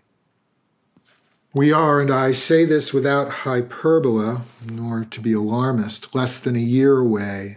We 1.52 1.72
are, 1.72 2.00
and 2.00 2.12
I 2.12 2.32
say 2.32 2.64
this 2.64 2.92
without 2.92 3.30
hyperbole, 3.30 4.38
nor 4.64 5.04
to 5.04 5.20
be 5.20 5.32
alarmist, 5.32 6.14
less 6.14 6.38
than 6.38 6.54
a 6.54 6.60
year 6.60 6.96
away 6.98 7.56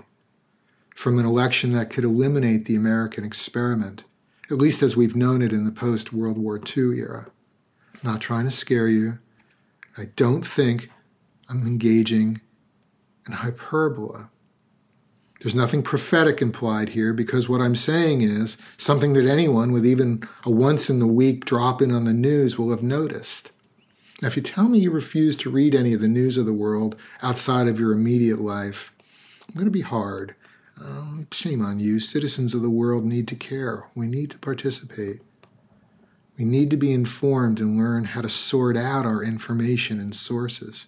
from 0.96 1.20
an 1.20 1.26
election 1.26 1.74
that 1.74 1.90
could 1.90 2.04
eliminate 2.04 2.66
the 2.66 2.76
American 2.76 3.24
experiment, 3.24 4.04
at 4.50 4.58
least 4.58 4.82
as 4.82 4.98
we've 4.98 5.16
known 5.16 5.42
it 5.42 5.54
in 5.54 5.66
the 5.66 5.72
post 5.72 6.12
World 6.12 6.38
War 6.38 6.60
II 6.60 6.98
era. 6.98 7.28
I'm 7.94 8.12
not 8.12 8.22
trying 8.22 8.46
to 8.46 8.52
scare 8.52 8.88
you. 8.88 9.20
I 9.96 10.06
don't 10.16 10.46
think 10.46 10.90
I'm 11.48 11.68
engaging 11.68 12.42
in 13.28 13.34
hyperbole. 13.34 14.24
There's 15.44 15.54
nothing 15.54 15.84
prophetic 15.84 16.42
implied 16.42 16.90
here 16.90 17.12
because 17.12 17.50
what 17.50 17.60
I'm 17.60 17.76
saying 17.76 18.22
is 18.22 18.56
something 18.78 19.12
that 19.12 19.26
anyone 19.26 19.74
with 19.74 19.86
even 19.86 20.26
a 20.46 20.50
once 20.50 20.90
in 20.90 21.00
the 21.00 21.08
week 21.08 21.44
drop 21.44 21.82
in 21.82 21.92
on 21.92 22.06
the 22.06 22.14
news 22.14 22.58
will 22.58 22.70
have 22.70 22.82
noticed. 22.82 23.52
Now, 24.22 24.30
if 24.30 24.38
you 24.38 24.42
tell 24.42 24.70
me 24.70 24.80
you 24.80 24.90
refuse 24.90 25.36
to 25.38 25.50
read 25.50 25.76
any 25.76 25.92
of 25.92 26.00
the 26.00 26.08
news 26.08 26.38
of 26.38 26.46
the 26.46 26.54
world 26.54 26.96
outside 27.22 27.68
of 27.68 27.78
your 27.78 27.92
immediate 27.92 28.40
life, 28.40 28.94
I'm 29.50 29.56
going 29.56 29.66
to 29.66 29.72
be 29.72 29.82
hard. 29.82 30.36
Um, 30.82 31.28
shame 31.30 31.62
on 31.62 31.82
you. 31.82 32.00
Citizens 32.00 32.54
of 32.54 32.62
the 32.62 32.70
world 32.70 33.04
need 33.04 33.28
to 33.28 33.36
care. 33.36 33.88
We 33.96 34.08
need 34.08 34.32
to 34.32 34.40
participate. 34.40 35.20
We 36.38 36.46
need 36.46 36.70
to 36.72 36.78
be 36.78 36.94
informed 36.94 37.60
and 37.60 37.78
learn 37.78 38.06
how 38.06 38.22
to 38.22 38.30
sort 38.30 38.78
out 38.78 39.06
our 39.06 39.22
information 39.22 40.00
and 40.00 40.16
sources 40.16 40.86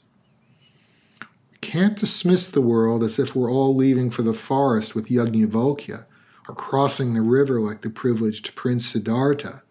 can't 1.65 1.97
dismiss 1.97 2.47
the 2.47 2.61
world 2.61 3.03
as 3.03 3.17
if 3.17 3.35
we're 3.35 3.51
all 3.51 3.75
leaving 3.75 4.11
for 4.11 4.21
the 4.21 4.35
forest 4.35 4.93
with 4.93 5.09
Yajnavalkya 5.09 6.05
or 6.47 6.53
crossing 6.53 7.15
the 7.15 7.23
river 7.23 7.59
like 7.59 7.81
the 7.81 7.89
privileged 7.89 8.53
Prince 8.55 8.85
Siddhartha. 8.85 9.63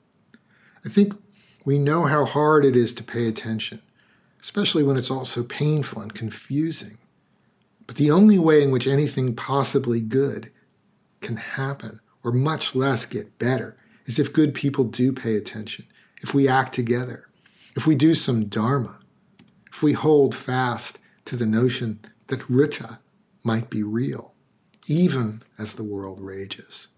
I 0.85 0.89
think 0.89 1.15
we 1.65 1.79
know 1.79 2.03
how 2.03 2.25
hard 2.25 2.65
it 2.65 2.75
is 2.75 2.93
to 2.95 3.05
pay 3.05 3.29
attention, 3.29 3.81
especially 4.41 4.83
when 4.83 4.97
it's 4.97 5.11
all 5.11 5.25
so 5.25 5.45
painful 5.45 6.03
and 6.03 6.13
confusing. 6.13 6.99
But 7.87 7.95
the 7.95 8.11
only 8.11 8.41
way 8.41 8.61
in 8.61 8.73
which 8.73 8.89
anything 8.89 9.37
possibly 9.37 10.01
good 10.01 10.51
can 11.21 11.37
happen, 11.37 12.01
or 12.25 12.33
much 12.33 12.75
less 12.75 13.07
get 13.07 13.39
better, 13.39 13.77
is 14.05 14.19
if 14.19 14.33
good 14.33 14.53
people 14.53 14.83
do 14.83 15.13
pay 15.13 15.37
attention, 15.37 15.87
if 16.23 16.35
we 16.35 16.49
act 16.49 16.75
together, 16.75 17.29
if 17.77 17.87
we 17.87 17.95
do 17.95 18.17
some 18.17 18.47
Dharma, 18.47 18.99
if 19.73 19.81
we 19.81 19.93
hold 19.93 20.35
fast 20.35 20.99
to 21.25 21.37
the 21.37 21.47
notion 21.47 22.01
that 22.29 22.49
Rita 22.49 23.01
might 23.43 23.71
be 23.71 23.83
real, 23.83 24.35
even 24.87 25.43
as 25.59 25.75
the 25.75 25.85
world 25.85 26.21
rages. 26.21 26.89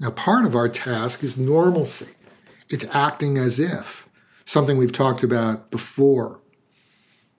Now, 0.00 0.10
part 0.10 0.44
of 0.44 0.56
our 0.56 0.68
task 0.68 1.22
is 1.22 1.36
normalcy. 1.36 2.14
It's 2.68 2.94
acting 2.94 3.38
as 3.38 3.60
if, 3.60 4.08
something 4.44 4.76
we've 4.76 4.92
talked 4.92 5.22
about 5.22 5.70
before. 5.70 6.40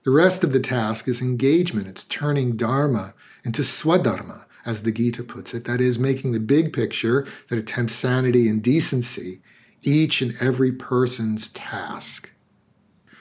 The 0.04 0.10
rest 0.10 0.44
of 0.44 0.52
the 0.52 0.60
task 0.60 1.08
is 1.08 1.20
engagement. 1.20 1.88
It's 1.88 2.04
turning 2.04 2.56
Dharma 2.56 3.14
into 3.44 3.62
Swadharma, 3.62 4.46
as 4.64 4.82
the 4.82 4.92
Gita 4.92 5.22
puts 5.22 5.54
it. 5.54 5.64
That 5.64 5.80
is, 5.80 5.98
making 5.98 6.32
the 6.32 6.40
big 6.40 6.72
picture 6.72 7.26
that 7.48 7.58
attempts 7.58 7.94
sanity 7.94 8.48
and 8.48 8.62
decency 8.62 9.40
each 9.82 10.22
and 10.22 10.34
every 10.40 10.72
person's 10.72 11.48
task. 11.50 12.32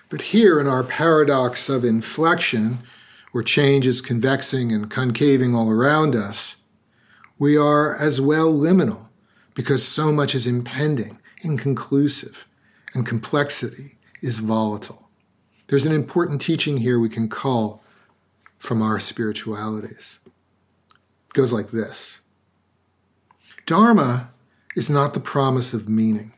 But 0.10 0.22
here 0.22 0.60
in 0.60 0.68
our 0.68 0.84
paradox 0.84 1.70
of 1.70 1.84
inflection, 1.84 2.80
where 3.32 3.44
change 3.44 3.86
is 3.86 4.02
convexing 4.02 4.74
and 4.74 4.89
concaving 4.89 5.56
all 5.56 5.70
around 5.70 6.15
us, 6.15 6.58
we 7.38 7.58
are 7.58 7.96
as 7.96 8.22
well 8.22 8.54
liminal 8.54 9.10
because 9.56 9.86
so 9.86 10.12
much 10.12 10.36
is 10.36 10.48
impending, 10.48 11.20
inconclusive, 11.41 12.48
and 12.94 13.06
complexity 13.06 13.98
is 14.22 14.39
volatile. 14.39 15.10
There's 15.68 15.86
an 15.86 15.94
important 15.94 16.41
teaching 16.41 16.78
here 16.78 17.00
we 17.00 17.10
can 17.10 17.28
call 17.28 17.84
from 18.58 18.82
our 18.82 19.00
spiritualities. 19.00 20.20
It 20.88 21.34
goes 21.34 21.52
like 21.52 21.72
this 21.72 22.22
Dharma 23.65 24.32
is 24.76 24.89
not 24.89 25.13
the 25.13 25.20
promise 25.20 25.74
of 25.74 25.89
meaning, 25.89 26.34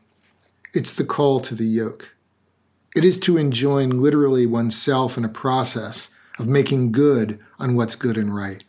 it's 0.74 0.94
the 0.94 1.04
call 1.04 1.40
to 1.40 1.54
the 1.54 1.64
yoke. 1.64 2.14
It 2.98 3.04
is 3.04 3.20
to 3.20 3.36
enjoin 3.36 4.02
literally 4.02 4.44
oneself 4.44 5.16
in 5.16 5.24
a 5.24 5.28
process 5.28 6.10
of 6.36 6.48
making 6.48 6.90
good 6.90 7.38
on 7.56 7.76
what's 7.76 7.94
good 7.94 8.18
and 8.18 8.34
right. 8.34 8.64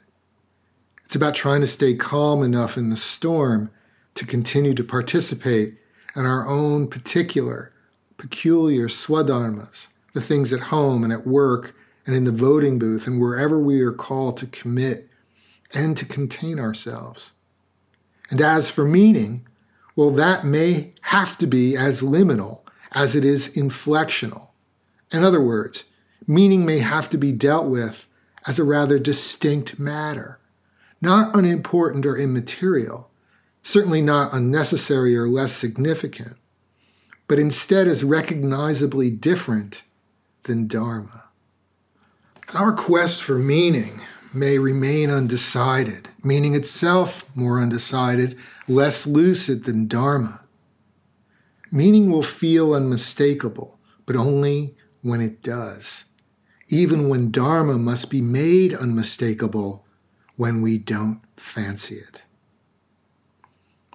It's 1.03 1.15
about 1.15 1.33
trying 1.33 1.61
to 1.61 1.67
stay 1.67 1.95
calm 1.95 2.43
enough 2.43 2.77
in 2.77 2.91
the 2.91 2.95
storm 2.95 3.71
to 4.13 4.27
continue 4.27 4.75
to 4.75 4.83
participate 4.83 5.79
in 6.15 6.27
our 6.27 6.47
own 6.47 6.87
particular, 6.87 7.73
peculiar 8.17 8.87
swadharmas, 8.87 9.87
the 10.13 10.21
things 10.21 10.53
at 10.53 10.59
home 10.59 11.03
and 11.03 11.11
at 11.11 11.25
work 11.25 11.75
and 12.05 12.15
in 12.15 12.25
the 12.25 12.31
voting 12.31 12.77
booth 12.77 13.07
and 13.07 13.19
wherever 13.19 13.57
we 13.57 13.81
are 13.81 13.91
called 13.91 14.37
to 14.37 14.45
commit 14.45 15.09
and 15.73 15.97
to 15.97 16.05
contain 16.05 16.59
ourselves. 16.59 17.33
And 18.29 18.41
as 18.41 18.69
for 18.69 18.85
meaning, 18.85 19.47
well, 19.95 20.11
that 20.11 20.45
may 20.45 20.93
have 21.01 21.35
to 21.39 21.47
be 21.47 21.75
as 21.75 22.03
liminal 22.03 22.61
as 22.91 23.15
it 23.15 23.25
is 23.25 23.49
inflectional. 23.49 24.47
In 25.11 25.23
other 25.23 25.41
words, 25.41 25.85
meaning 26.27 26.65
may 26.65 26.79
have 26.79 27.09
to 27.09 27.17
be 27.17 27.31
dealt 27.31 27.67
with 27.67 28.07
as 28.47 28.59
a 28.59 28.63
rather 28.63 28.99
distinct 28.99 29.79
matter, 29.79 30.39
not 31.01 31.35
unimportant 31.35 32.05
or 32.05 32.17
immaterial, 32.17 33.09
certainly 33.61 34.01
not 34.01 34.33
unnecessary 34.33 35.15
or 35.15 35.27
less 35.27 35.51
significant, 35.51 36.35
but 37.27 37.39
instead 37.39 37.87
as 37.87 38.03
recognizably 38.03 39.09
different 39.11 39.83
than 40.43 40.67
Dharma. 40.67 41.25
Our 42.53 42.73
quest 42.73 43.21
for 43.21 43.37
meaning 43.37 44.01
may 44.33 44.57
remain 44.57 45.09
undecided, 45.09 46.09
meaning 46.23 46.55
itself 46.55 47.25
more 47.35 47.59
undecided, 47.59 48.37
less 48.67 49.05
lucid 49.05 49.65
than 49.65 49.87
Dharma. 49.87 50.41
Meaning 51.71 52.11
will 52.11 52.23
feel 52.23 52.73
unmistakable, 52.73 53.79
but 54.05 54.15
only 54.15 54.75
when 55.01 55.21
it 55.21 55.41
does, 55.41 56.05
even 56.67 57.09
when 57.09 57.31
Dharma 57.31 57.77
must 57.77 58.09
be 58.09 58.21
made 58.21 58.73
unmistakable 58.73 59.85
when 60.35 60.61
we 60.61 60.77
don't 60.77 61.21
fancy 61.37 61.95
it. 61.95 62.23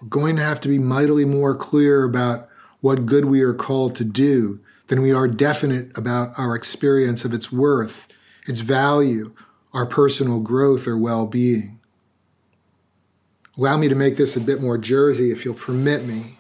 We're 0.01 0.09
going 0.09 0.37
to 0.37 0.43
have 0.43 0.61
to 0.63 0.69
be 0.69 0.79
mightily 0.79 1.25
more 1.25 1.57
clear 1.57 2.05
about 2.05 2.49
what 2.81 3.07
good 3.07 3.25
we 3.25 3.41
are 3.41 3.55
called 3.55 3.95
to 3.97 4.05
do 4.05 4.61
than 4.89 5.01
we 5.01 5.13
are 5.13 5.27
definite 5.27 5.97
about 5.97 6.39
our 6.39 6.55
experience 6.55 7.25
of 7.25 7.33
its 7.33 7.51
worth, 7.51 8.09
its 8.47 8.61
value, 8.61 9.35
our 9.73 9.87
personal 9.87 10.41
growth 10.41 10.87
or 10.87 10.99
well 10.99 11.27
being. 11.27 11.81
Allow 13.57 13.79
me 13.79 13.89
to 13.89 13.95
make 13.95 14.17
this 14.17 14.37
a 14.37 14.41
bit 14.41 14.61
more 14.61 14.79
Jersey, 14.79 15.31
if 15.31 15.45
you'll 15.45 15.55
permit 15.55 16.05
me. 16.05 16.39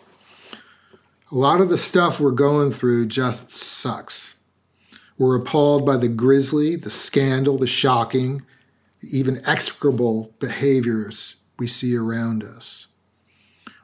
A 1.32 1.36
lot 1.36 1.62
of 1.62 1.70
the 1.70 1.78
stuff 1.78 2.20
we're 2.20 2.32
going 2.32 2.70
through 2.70 3.06
just 3.06 3.50
sucks. 3.50 4.34
We're 5.16 5.38
appalled 5.40 5.86
by 5.86 5.96
the 5.96 6.06
grisly, 6.06 6.76
the 6.76 6.90
scandal, 6.90 7.56
the 7.56 7.66
shocking, 7.66 8.42
even 9.00 9.40
execrable 9.46 10.34
behaviors 10.38 11.36
we 11.58 11.66
see 11.66 11.96
around 11.96 12.44
us. 12.44 12.88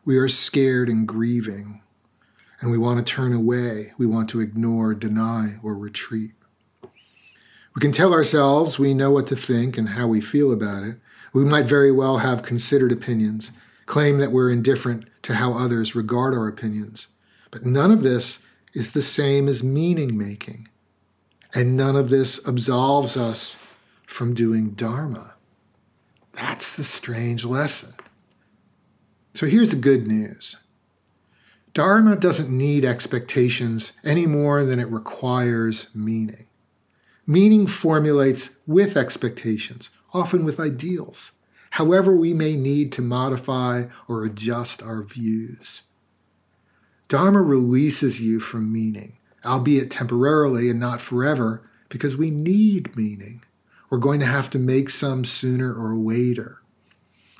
We 0.04 0.18
are 0.18 0.28
scared 0.28 0.90
and 0.90 1.08
grieving, 1.08 1.80
and 2.60 2.70
we 2.70 2.76
want 2.76 2.98
to 2.98 3.10
turn 3.10 3.32
away. 3.32 3.94
We 3.96 4.06
want 4.06 4.28
to 4.30 4.40
ignore, 4.40 4.94
deny, 4.94 5.54
or 5.62 5.74
retreat. 5.74 6.32
We 6.82 7.80
can 7.80 7.92
tell 7.92 8.12
ourselves 8.12 8.78
we 8.78 8.92
know 8.92 9.12
what 9.12 9.26
to 9.28 9.36
think 9.36 9.78
and 9.78 9.90
how 9.90 10.06
we 10.08 10.20
feel 10.20 10.52
about 10.52 10.82
it. 10.82 10.98
We 11.32 11.46
might 11.46 11.64
very 11.64 11.90
well 11.90 12.18
have 12.18 12.42
considered 12.42 12.92
opinions, 12.92 13.52
claim 13.86 14.18
that 14.18 14.30
we're 14.30 14.50
indifferent 14.50 15.06
to 15.22 15.36
how 15.36 15.54
others 15.54 15.94
regard 15.94 16.34
our 16.34 16.46
opinions. 16.46 17.08
But 17.50 17.66
none 17.66 17.90
of 17.90 18.02
this 18.02 18.44
is 18.74 18.92
the 18.92 19.02
same 19.02 19.48
as 19.48 19.64
meaning 19.64 20.16
making. 20.16 20.68
And 21.52 21.76
none 21.76 21.96
of 21.96 22.10
this 22.10 22.46
absolves 22.46 23.16
us 23.16 23.58
from 24.06 24.34
doing 24.34 24.70
Dharma. 24.70 25.34
That's 26.32 26.76
the 26.76 26.84
strange 26.84 27.44
lesson. 27.44 27.94
So 29.34 29.46
here's 29.46 29.70
the 29.70 29.76
good 29.76 30.06
news 30.06 30.58
Dharma 31.72 32.16
doesn't 32.16 32.50
need 32.50 32.84
expectations 32.84 33.92
any 34.04 34.26
more 34.26 34.64
than 34.64 34.78
it 34.80 34.90
requires 34.90 35.88
meaning. 35.94 36.46
Meaning 37.26 37.66
formulates 37.66 38.50
with 38.66 38.96
expectations, 38.96 39.90
often 40.12 40.44
with 40.44 40.58
ideals, 40.58 41.32
however, 41.70 42.16
we 42.16 42.34
may 42.34 42.56
need 42.56 42.90
to 42.92 43.02
modify 43.02 43.84
or 44.08 44.24
adjust 44.24 44.82
our 44.82 45.04
views. 45.04 45.82
Dharma 47.10 47.42
releases 47.42 48.22
you 48.22 48.38
from 48.38 48.72
meaning, 48.72 49.18
albeit 49.44 49.90
temporarily 49.90 50.70
and 50.70 50.78
not 50.78 51.00
forever, 51.00 51.68
because 51.88 52.16
we 52.16 52.30
need 52.30 52.96
meaning. 52.96 53.42
We're 53.90 53.98
going 53.98 54.20
to 54.20 54.26
have 54.26 54.48
to 54.50 54.60
make 54.60 54.88
some 54.90 55.24
sooner 55.24 55.74
or 55.74 55.96
later. 55.96 56.62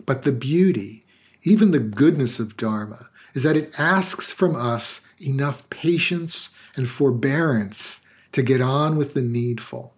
But 0.05 0.25
the 0.25 0.33
beauty, 0.33 1.07
even 1.45 1.71
the 1.71 1.79
goodness 1.79 2.41
of 2.41 2.57
Dharma, 2.57 3.11
is 3.33 3.45
that 3.45 3.57
it 3.57 3.79
asks 3.79 4.33
from 4.33 4.57
us 4.57 5.03
enough 5.25 5.71
patience 5.71 6.53
and 6.75 6.89
forbearance 6.89 8.01
to 8.33 8.43
get 8.43 8.61
on 8.61 8.97
with 8.97 9.15
the 9.15 9.23
needful, 9.23 9.95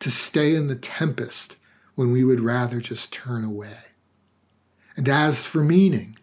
to 0.00 0.10
stay 0.10 0.56
in 0.56 0.66
the 0.66 0.74
tempest 0.74 1.54
when 1.94 2.10
we 2.10 2.24
would 2.24 2.40
rather 2.40 2.80
just 2.80 3.12
turn 3.12 3.44
away. 3.44 3.78
And 4.96 5.08
as 5.08 5.46
for 5.46 5.62
meaning, 5.62 6.18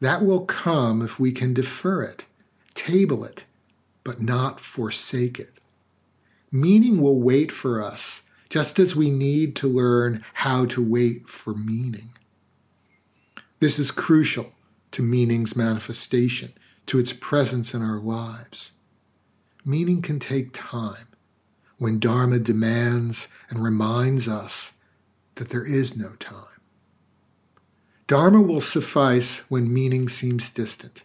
that 0.00 0.22
will 0.22 0.44
come 0.44 1.02
if 1.02 1.18
we 1.18 1.32
can 1.32 1.54
defer 1.54 2.02
it, 2.02 2.26
table 2.74 3.24
it, 3.24 3.44
but 4.04 4.20
not 4.20 4.60
forsake 4.60 5.38
it. 5.38 5.54
Meaning 6.52 7.00
will 7.00 7.20
wait 7.20 7.50
for 7.50 7.82
us, 7.82 8.22
just 8.48 8.78
as 8.78 8.94
we 8.94 9.10
need 9.10 9.56
to 9.56 9.66
learn 9.66 10.24
how 10.34 10.64
to 10.66 10.84
wait 10.84 11.28
for 11.28 11.54
meaning. 11.54 12.10
This 13.60 13.78
is 13.78 13.90
crucial 13.90 14.54
to 14.92 15.02
meaning's 15.02 15.56
manifestation, 15.56 16.52
to 16.86 16.98
its 16.98 17.12
presence 17.12 17.74
in 17.74 17.82
our 17.82 17.98
lives 17.98 18.72
meaning 19.66 20.00
can 20.00 20.20
take 20.20 20.50
time 20.52 21.08
when 21.76 21.98
Dharma 21.98 22.38
demands 22.38 23.28
and 23.50 23.62
reminds 23.62 24.28
us 24.28 24.74
that 25.34 25.48
there 25.48 25.64
is 25.64 25.98
no 25.98 26.10
time. 26.20 26.55
Dharma 28.06 28.40
will 28.40 28.60
suffice 28.60 29.40
when 29.50 29.72
meaning 29.72 30.08
seems 30.08 30.50
distant, 30.50 31.02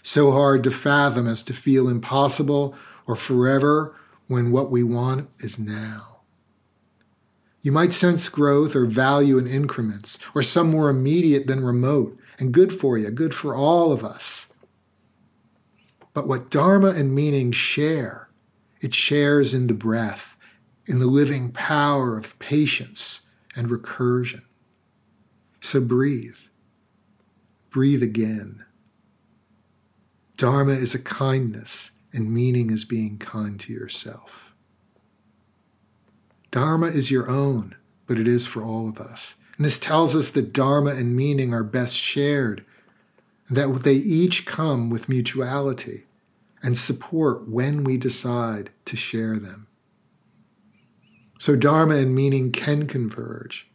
so 0.00 0.30
hard 0.30 0.62
to 0.64 0.70
fathom 0.70 1.26
as 1.26 1.42
to 1.44 1.52
feel 1.52 1.88
impossible 1.88 2.74
or 3.06 3.16
forever 3.16 3.96
when 4.28 4.52
what 4.52 4.70
we 4.70 4.82
want 4.84 5.28
is 5.40 5.58
now. 5.58 6.18
You 7.62 7.72
might 7.72 7.92
sense 7.92 8.28
growth 8.28 8.76
or 8.76 8.86
value 8.86 9.38
in 9.38 9.48
increments, 9.48 10.20
or 10.36 10.42
some 10.44 10.70
more 10.70 10.88
immediate 10.88 11.48
than 11.48 11.64
remote, 11.64 12.16
and 12.38 12.54
good 12.54 12.72
for 12.72 12.96
you, 12.96 13.10
good 13.10 13.34
for 13.34 13.56
all 13.56 13.92
of 13.92 14.04
us. 14.04 14.46
But 16.14 16.28
what 16.28 16.48
Dharma 16.48 16.90
and 16.90 17.12
meaning 17.12 17.50
share, 17.50 18.30
it 18.80 18.94
shares 18.94 19.52
in 19.52 19.66
the 19.66 19.74
breath, 19.74 20.36
in 20.86 21.00
the 21.00 21.06
living 21.06 21.50
power 21.50 22.16
of 22.16 22.38
patience 22.38 23.22
and 23.56 23.68
recursion. 23.68 24.42
So 25.66 25.80
breathe. 25.80 26.38
Breathe 27.70 28.00
again. 28.00 28.64
Dharma 30.36 30.74
is 30.74 30.94
a 30.94 31.00
kindness, 31.00 31.90
and 32.12 32.32
meaning 32.32 32.70
is 32.70 32.84
being 32.84 33.18
kind 33.18 33.58
to 33.58 33.72
yourself. 33.72 34.54
Dharma 36.52 36.86
is 36.86 37.10
your 37.10 37.28
own, 37.28 37.74
but 38.06 38.20
it 38.20 38.28
is 38.28 38.46
for 38.46 38.62
all 38.62 38.88
of 38.88 38.98
us. 38.98 39.34
And 39.56 39.66
this 39.66 39.80
tells 39.80 40.14
us 40.14 40.30
that 40.30 40.52
Dharma 40.52 40.90
and 40.92 41.16
meaning 41.16 41.52
are 41.52 41.64
best 41.64 41.96
shared, 41.96 42.64
and 43.48 43.56
that 43.56 43.82
they 43.82 43.94
each 43.94 44.46
come 44.46 44.88
with 44.88 45.08
mutuality 45.08 46.04
and 46.62 46.78
support 46.78 47.48
when 47.48 47.82
we 47.82 47.96
decide 47.96 48.70
to 48.84 48.96
share 48.96 49.36
them. 49.36 49.66
So, 51.40 51.56
Dharma 51.56 51.96
and 51.96 52.14
meaning 52.14 52.52
can 52.52 52.86
converge, 52.86 53.68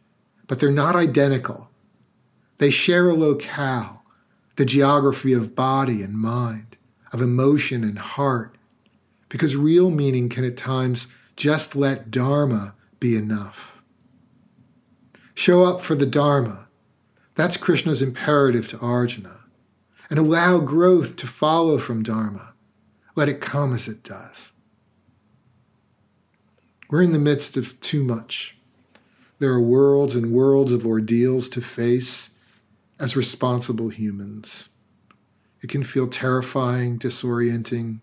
but 0.46 0.58
they're 0.58 0.70
not 0.70 0.96
identical. 0.96 1.68
They 2.62 2.70
share 2.70 3.10
a 3.10 3.14
locale, 3.14 4.04
the 4.54 4.64
geography 4.64 5.32
of 5.32 5.56
body 5.56 6.00
and 6.00 6.14
mind, 6.14 6.76
of 7.12 7.20
emotion 7.20 7.82
and 7.82 7.98
heart, 7.98 8.56
because 9.28 9.56
real 9.56 9.90
meaning 9.90 10.28
can 10.28 10.44
at 10.44 10.56
times 10.56 11.08
just 11.34 11.74
let 11.74 12.12
Dharma 12.12 12.76
be 13.00 13.16
enough. 13.16 13.82
Show 15.34 15.64
up 15.64 15.80
for 15.80 15.96
the 15.96 16.06
Dharma. 16.06 16.68
That's 17.34 17.56
Krishna's 17.56 18.00
imperative 18.00 18.68
to 18.68 18.78
Arjuna. 18.78 19.40
And 20.08 20.20
allow 20.20 20.60
growth 20.60 21.16
to 21.16 21.26
follow 21.26 21.78
from 21.78 22.04
Dharma. 22.04 22.54
Let 23.16 23.28
it 23.28 23.40
come 23.40 23.72
as 23.72 23.88
it 23.88 24.04
does. 24.04 24.52
We're 26.88 27.02
in 27.02 27.12
the 27.12 27.18
midst 27.18 27.56
of 27.56 27.80
too 27.80 28.04
much. 28.04 28.56
There 29.40 29.50
are 29.50 29.60
worlds 29.60 30.14
and 30.14 30.30
worlds 30.30 30.70
of 30.70 30.86
ordeals 30.86 31.48
to 31.48 31.60
face 31.60 32.28
as 33.02 33.16
responsible 33.16 33.88
humans. 33.88 34.68
It 35.60 35.68
can 35.68 35.82
feel 35.82 36.06
terrifying, 36.06 37.00
disorienting, 37.00 37.98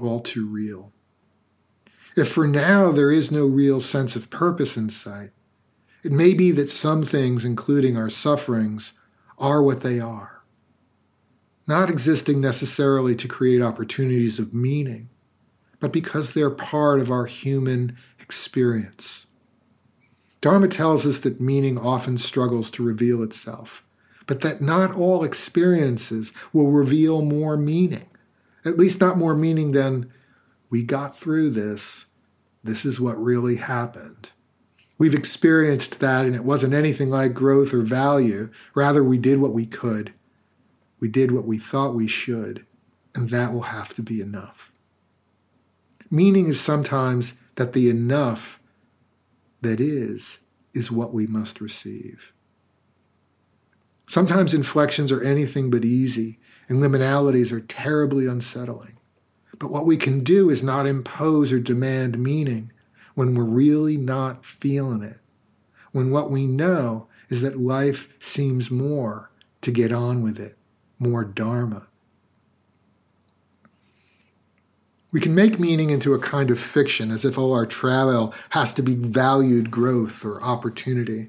all 0.00 0.20
too 0.20 0.46
real. 0.48 0.94
If 2.16 2.28
for 2.28 2.48
now 2.48 2.90
there 2.90 3.10
is 3.10 3.30
no 3.30 3.44
real 3.44 3.78
sense 3.82 4.16
of 4.16 4.30
purpose 4.30 4.78
in 4.78 4.88
sight, 4.88 5.30
it 6.02 6.12
may 6.12 6.32
be 6.32 6.50
that 6.52 6.70
some 6.70 7.04
things, 7.04 7.44
including 7.44 7.98
our 7.98 8.08
sufferings, 8.08 8.94
are 9.38 9.62
what 9.62 9.82
they 9.82 10.00
are, 10.00 10.42
not 11.66 11.90
existing 11.90 12.40
necessarily 12.40 13.14
to 13.16 13.28
create 13.28 13.60
opportunities 13.60 14.38
of 14.38 14.54
meaning, 14.54 15.10
but 15.78 15.92
because 15.92 16.32
they're 16.32 16.50
part 16.50 17.00
of 17.00 17.10
our 17.10 17.26
human 17.26 17.98
experience. 18.18 19.26
Dharma 20.40 20.68
tells 20.68 21.04
us 21.04 21.18
that 21.18 21.38
meaning 21.38 21.78
often 21.78 22.16
struggles 22.16 22.70
to 22.70 22.82
reveal 22.82 23.22
itself, 23.22 23.84
but 24.28 24.42
that 24.42 24.60
not 24.60 24.94
all 24.94 25.24
experiences 25.24 26.32
will 26.52 26.70
reveal 26.70 27.22
more 27.22 27.56
meaning, 27.56 28.06
at 28.64 28.76
least 28.76 29.00
not 29.00 29.16
more 29.16 29.34
meaning 29.34 29.72
than 29.72 30.12
we 30.70 30.82
got 30.82 31.16
through 31.16 31.50
this. 31.50 32.06
This 32.62 32.84
is 32.84 33.00
what 33.00 33.20
really 33.20 33.56
happened. 33.56 34.30
We've 34.98 35.14
experienced 35.14 36.00
that, 36.00 36.26
and 36.26 36.34
it 36.34 36.44
wasn't 36.44 36.74
anything 36.74 37.08
like 37.08 37.32
growth 37.32 37.72
or 37.72 37.80
value. 37.80 38.50
Rather, 38.74 39.02
we 39.02 39.16
did 39.16 39.40
what 39.40 39.54
we 39.54 39.64
could. 39.64 40.12
We 41.00 41.08
did 41.08 41.32
what 41.32 41.46
we 41.46 41.56
thought 41.56 41.94
we 41.94 42.06
should, 42.06 42.66
and 43.14 43.30
that 43.30 43.52
will 43.52 43.62
have 43.62 43.94
to 43.94 44.02
be 44.02 44.20
enough. 44.20 44.70
Meaning 46.10 46.48
is 46.48 46.60
sometimes 46.60 47.32
that 47.54 47.72
the 47.72 47.88
enough 47.88 48.60
that 49.62 49.80
is, 49.80 50.38
is 50.74 50.92
what 50.92 51.14
we 51.14 51.26
must 51.26 51.62
receive. 51.62 52.34
Sometimes 54.08 54.54
inflections 54.54 55.12
are 55.12 55.22
anything 55.22 55.68
but 55.68 55.84
easy, 55.84 56.38
and 56.66 56.82
liminalities 56.82 57.52
are 57.52 57.60
terribly 57.60 58.26
unsettling. 58.26 58.96
But 59.58 59.70
what 59.70 59.84
we 59.84 59.98
can 59.98 60.20
do 60.20 60.48
is 60.48 60.62
not 60.62 60.86
impose 60.86 61.52
or 61.52 61.60
demand 61.60 62.18
meaning 62.18 62.72
when 63.14 63.34
we're 63.34 63.44
really 63.44 63.98
not 63.98 64.46
feeling 64.46 65.02
it. 65.02 65.18
When 65.92 66.10
what 66.10 66.30
we 66.30 66.46
know 66.46 67.08
is 67.28 67.42
that 67.42 67.58
life 67.58 68.08
seems 68.18 68.70
more 68.70 69.30
to 69.60 69.70
get 69.70 69.92
on 69.92 70.22
with 70.22 70.40
it, 70.40 70.54
more 70.98 71.22
Dharma. 71.22 71.88
We 75.12 75.20
can 75.20 75.34
make 75.34 75.60
meaning 75.60 75.90
into 75.90 76.14
a 76.14 76.18
kind 76.18 76.50
of 76.50 76.58
fiction 76.58 77.10
as 77.10 77.26
if 77.26 77.36
all 77.36 77.52
our 77.52 77.66
travel 77.66 78.32
has 78.50 78.72
to 78.74 78.82
be 78.82 78.94
valued 78.94 79.70
growth 79.70 80.24
or 80.24 80.42
opportunity. 80.42 81.28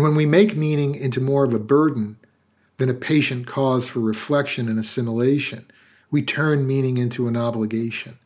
And 0.00 0.04
when 0.06 0.16
we 0.16 0.24
make 0.24 0.56
meaning 0.56 0.94
into 0.94 1.20
more 1.20 1.44
of 1.44 1.52
a 1.52 1.58
burden 1.58 2.16
than 2.78 2.88
a 2.88 2.94
patient 2.94 3.46
cause 3.46 3.90
for 3.90 4.00
reflection 4.00 4.66
and 4.66 4.78
assimilation, 4.78 5.70
we 6.10 6.22
turn 6.22 6.66
meaning 6.66 6.96
into 6.96 7.28
an 7.28 7.36
obligation. 7.36 8.18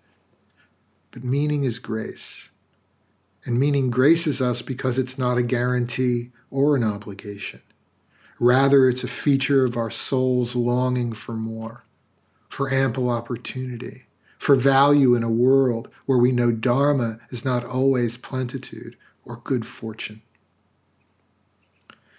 But 1.10 1.24
meaning 1.24 1.64
is 1.64 1.80
grace. 1.80 2.50
And 3.44 3.58
meaning 3.58 3.90
graces 3.90 4.40
us 4.40 4.62
because 4.62 4.98
it's 4.98 5.18
not 5.18 5.36
a 5.36 5.42
guarantee 5.42 6.30
or 6.48 6.76
an 6.76 6.84
obligation. 6.84 7.60
Rather, 8.38 8.88
it's 8.88 9.02
a 9.02 9.08
feature 9.08 9.64
of 9.64 9.76
our 9.76 9.90
soul's 9.90 10.54
longing 10.54 11.12
for 11.12 11.32
more, 11.32 11.82
for 12.48 12.72
ample 12.72 13.10
opportunity, 13.10 14.04
for 14.38 14.54
value 14.54 15.16
in 15.16 15.24
a 15.24 15.28
world 15.28 15.90
where 16.06 16.18
we 16.18 16.30
know 16.30 16.52
Dharma 16.52 17.18
is 17.30 17.44
not 17.44 17.64
always 17.64 18.16
plenitude 18.16 18.96
or 19.24 19.40
good 19.42 19.66
fortune. 19.66 20.22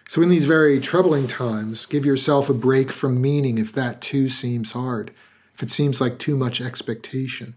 So, 0.08 0.22
in 0.22 0.30
these 0.30 0.46
very 0.46 0.80
troubling 0.80 1.28
times, 1.28 1.86
give 1.86 2.06
yourself 2.06 2.50
a 2.50 2.54
break 2.54 2.92
from 2.92 3.22
meaning 3.22 3.58
if 3.58 3.72
that 3.74 4.02
too 4.02 4.30
seems 4.30 4.72
hard, 4.72 5.12
if 5.54 5.64
it 5.64 5.72
seems 5.72 6.00
like 6.00 6.20
too 6.20 6.38
much 6.38 6.62
expectation. 6.62 7.56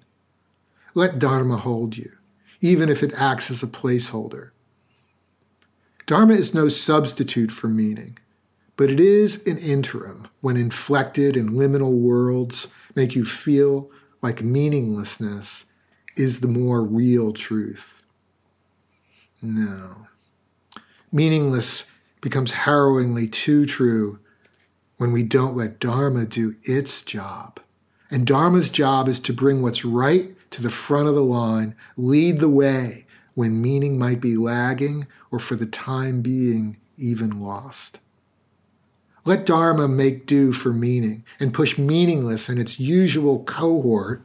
Let 0.94 1.18
Dharma 1.18 1.58
hold 1.58 1.96
you 1.96 2.10
even 2.60 2.88
if 2.88 3.02
it 3.02 3.14
acts 3.16 3.50
as 3.50 3.62
a 3.62 3.66
placeholder. 3.66 4.50
Dharma 6.06 6.34
is 6.34 6.54
no 6.54 6.68
substitute 6.68 7.52
for 7.52 7.68
meaning, 7.68 8.18
but 8.76 8.90
it 8.90 8.98
is 8.98 9.46
an 9.46 9.58
interim 9.58 10.28
when 10.40 10.56
inflected 10.56 11.36
and 11.36 11.50
liminal 11.50 11.92
worlds 11.92 12.68
make 12.94 13.14
you 13.14 13.24
feel 13.24 13.90
like 14.22 14.42
meaninglessness 14.42 15.66
is 16.16 16.40
the 16.40 16.48
more 16.48 16.82
real 16.82 17.32
truth. 17.32 18.02
No. 19.40 20.06
Meaningless 21.12 21.84
becomes 22.20 22.52
harrowingly 22.52 23.28
too 23.28 23.66
true 23.66 24.18
when 24.96 25.12
we 25.12 25.22
don't 25.22 25.56
let 25.56 25.78
Dharma 25.78 26.26
do 26.26 26.56
its 26.62 27.02
job. 27.02 27.60
And 28.10 28.26
Dharma's 28.26 28.70
job 28.70 29.08
is 29.08 29.20
to 29.20 29.32
bring 29.32 29.62
what's 29.62 29.84
right 29.84 30.34
to 30.50 30.62
the 30.62 30.70
front 30.70 31.08
of 31.08 31.14
the 31.14 31.24
line, 31.24 31.74
lead 31.96 32.40
the 32.40 32.48
way 32.48 33.06
when 33.34 33.62
meaning 33.62 33.98
might 33.98 34.20
be 34.20 34.36
lagging 34.36 35.06
or 35.30 35.38
for 35.38 35.54
the 35.54 35.66
time 35.66 36.22
being 36.22 36.78
even 36.96 37.38
lost. 37.40 38.00
Let 39.24 39.46
Dharma 39.46 39.88
make 39.88 40.26
do 40.26 40.52
for 40.52 40.72
meaning 40.72 41.24
and 41.38 41.52
push 41.52 41.76
meaningless 41.76 42.48
in 42.48 42.58
its 42.58 42.80
usual 42.80 43.44
cohort. 43.44 44.24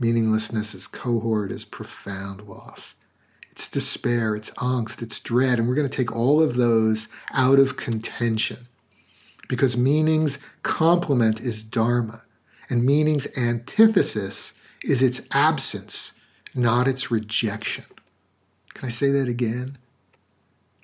Meaninglessness 0.00 0.74
as 0.74 0.86
cohort 0.86 1.52
is 1.52 1.64
profound 1.64 2.42
loss. 2.48 2.94
It's 3.54 3.68
despair, 3.68 4.34
it's 4.34 4.50
angst, 4.52 5.00
it's 5.00 5.20
dread, 5.20 5.60
and 5.60 5.68
we're 5.68 5.76
going 5.76 5.88
to 5.88 5.96
take 5.96 6.10
all 6.10 6.42
of 6.42 6.56
those 6.56 7.06
out 7.32 7.60
of 7.60 7.76
contention 7.76 8.66
because 9.46 9.76
meaning's 9.76 10.40
complement 10.64 11.38
is 11.38 11.62
Dharma, 11.62 12.22
and 12.68 12.84
meaning's 12.84 13.28
antithesis 13.38 14.54
is 14.82 15.02
its 15.02 15.22
absence, 15.30 16.14
not 16.52 16.88
its 16.88 17.12
rejection. 17.12 17.84
Can 18.74 18.88
I 18.88 18.90
say 18.90 19.10
that 19.10 19.28
again? 19.28 19.78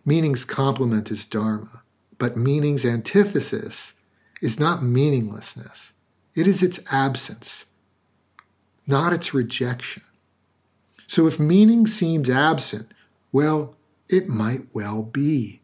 Meaning's 0.04 0.44
complement 0.44 1.10
is 1.10 1.26
Dharma, 1.26 1.82
but 2.18 2.36
meaning's 2.36 2.84
antithesis 2.84 3.94
is 4.40 4.60
not 4.60 4.80
meaninglessness. 4.80 5.90
It 6.36 6.46
is 6.46 6.62
its 6.62 6.78
absence, 6.92 7.64
not 8.86 9.12
its 9.12 9.34
rejection. 9.34 10.04
So 11.10 11.26
if 11.26 11.40
meaning 11.40 11.88
seems 11.88 12.30
absent, 12.30 12.92
well, 13.32 13.74
it 14.08 14.28
might 14.28 14.60
well 14.72 15.02
be. 15.02 15.60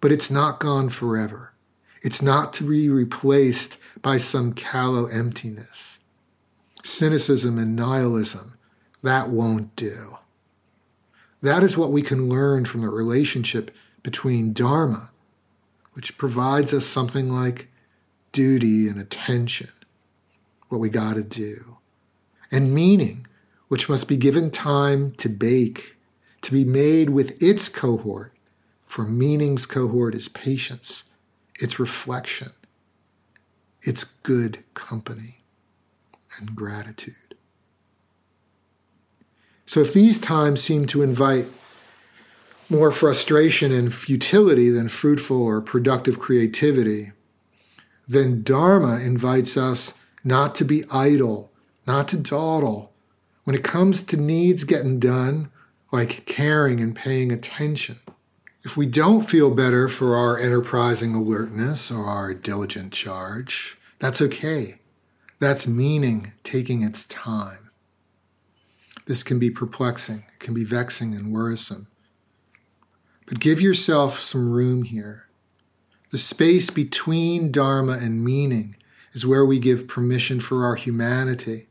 But 0.00 0.10
it's 0.10 0.32
not 0.32 0.58
gone 0.58 0.88
forever. 0.88 1.52
It's 2.02 2.20
not 2.20 2.52
to 2.54 2.68
be 2.68 2.88
replaced 2.88 3.76
by 4.02 4.16
some 4.16 4.52
callow 4.52 5.06
emptiness 5.06 6.00
cynicism 6.82 7.56
and 7.56 7.76
nihilism. 7.76 8.58
That 9.02 9.28
won't 9.28 9.76
do. 9.76 10.18
That 11.40 11.62
is 11.62 11.78
what 11.78 11.92
we 11.92 12.02
can 12.02 12.28
learn 12.28 12.64
from 12.64 12.80
the 12.80 12.88
relationship 12.88 13.70
between 14.02 14.52
Dharma, 14.54 15.10
which 15.92 16.18
provides 16.18 16.74
us 16.74 16.84
something 16.84 17.28
like 17.30 17.68
duty 18.32 18.88
and 18.88 19.00
attention, 19.00 19.70
what 20.68 20.80
we 20.80 20.90
got 20.90 21.14
to 21.14 21.22
do, 21.22 21.76
and 22.50 22.74
meaning, 22.74 23.26
which 23.68 23.88
must 23.88 24.08
be 24.08 24.16
given 24.16 24.50
time 24.50 25.12
to 25.12 25.28
bake, 25.28 25.96
to 26.42 26.52
be 26.52 26.64
made 26.64 27.10
with 27.10 27.40
its 27.42 27.68
cohort, 27.68 28.32
for 28.86 29.04
meaning's 29.04 29.66
cohort 29.66 30.14
is 30.14 30.28
patience, 30.28 31.04
its 31.60 31.78
reflection, 31.78 32.52
its 33.82 34.04
good 34.04 34.64
company 34.74 35.42
and 36.38 36.54
gratitude. 36.54 37.14
So, 39.66 39.80
if 39.80 39.92
these 39.92 40.18
times 40.18 40.62
seem 40.62 40.86
to 40.86 41.02
invite 41.02 41.46
more 42.70 42.90
frustration 42.90 43.72
and 43.72 43.92
futility 43.92 44.70
than 44.70 44.88
fruitful 44.88 45.42
or 45.42 45.60
productive 45.60 46.18
creativity, 46.18 47.12
then 48.06 48.42
Dharma 48.42 49.00
invites 49.00 49.56
us 49.56 49.98
not 50.24 50.54
to 50.56 50.64
be 50.64 50.84
idle, 50.90 51.52
not 51.86 52.08
to 52.08 52.16
dawdle. 52.16 52.94
When 53.48 53.54
it 53.54 53.64
comes 53.64 54.02
to 54.02 54.18
needs 54.18 54.64
getting 54.64 55.00
done, 55.00 55.50
like 55.90 56.26
caring 56.26 56.80
and 56.80 56.94
paying 56.94 57.32
attention. 57.32 57.96
If 58.62 58.76
we 58.76 58.84
don't 58.84 59.22
feel 59.22 59.54
better 59.54 59.88
for 59.88 60.16
our 60.16 60.38
enterprising 60.38 61.14
alertness 61.14 61.90
or 61.90 62.04
our 62.04 62.34
diligent 62.34 62.92
charge, 62.92 63.78
that's 64.00 64.20
okay. 64.20 64.80
That's 65.38 65.66
meaning 65.66 66.34
taking 66.44 66.82
its 66.82 67.06
time. 67.06 67.70
This 69.06 69.22
can 69.22 69.38
be 69.38 69.50
perplexing, 69.50 70.26
it 70.30 70.40
can 70.40 70.52
be 70.52 70.64
vexing 70.64 71.14
and 71.14 71.32
worrisome. 71.32 71.86
But 73.24 73.40
give 73.40 73.62
yourself 73.62 74.18
some 74.18 74.52
room 74.52 74.82
here. 74.82 75.24
The 76.10 76.18
space 76.18 76.68
between 76.68 77.50
Dharma 77.50 77.92
and 77.92 78.22
meaning 78.22 78.76
is 79.14 79.26
where 79.26 79.46
we 79.46 79.58
give 79.58 79.88
permission 79.88 80.38
for 80.38 80.66
our 80.66 80.74
humanity 80.74 81.67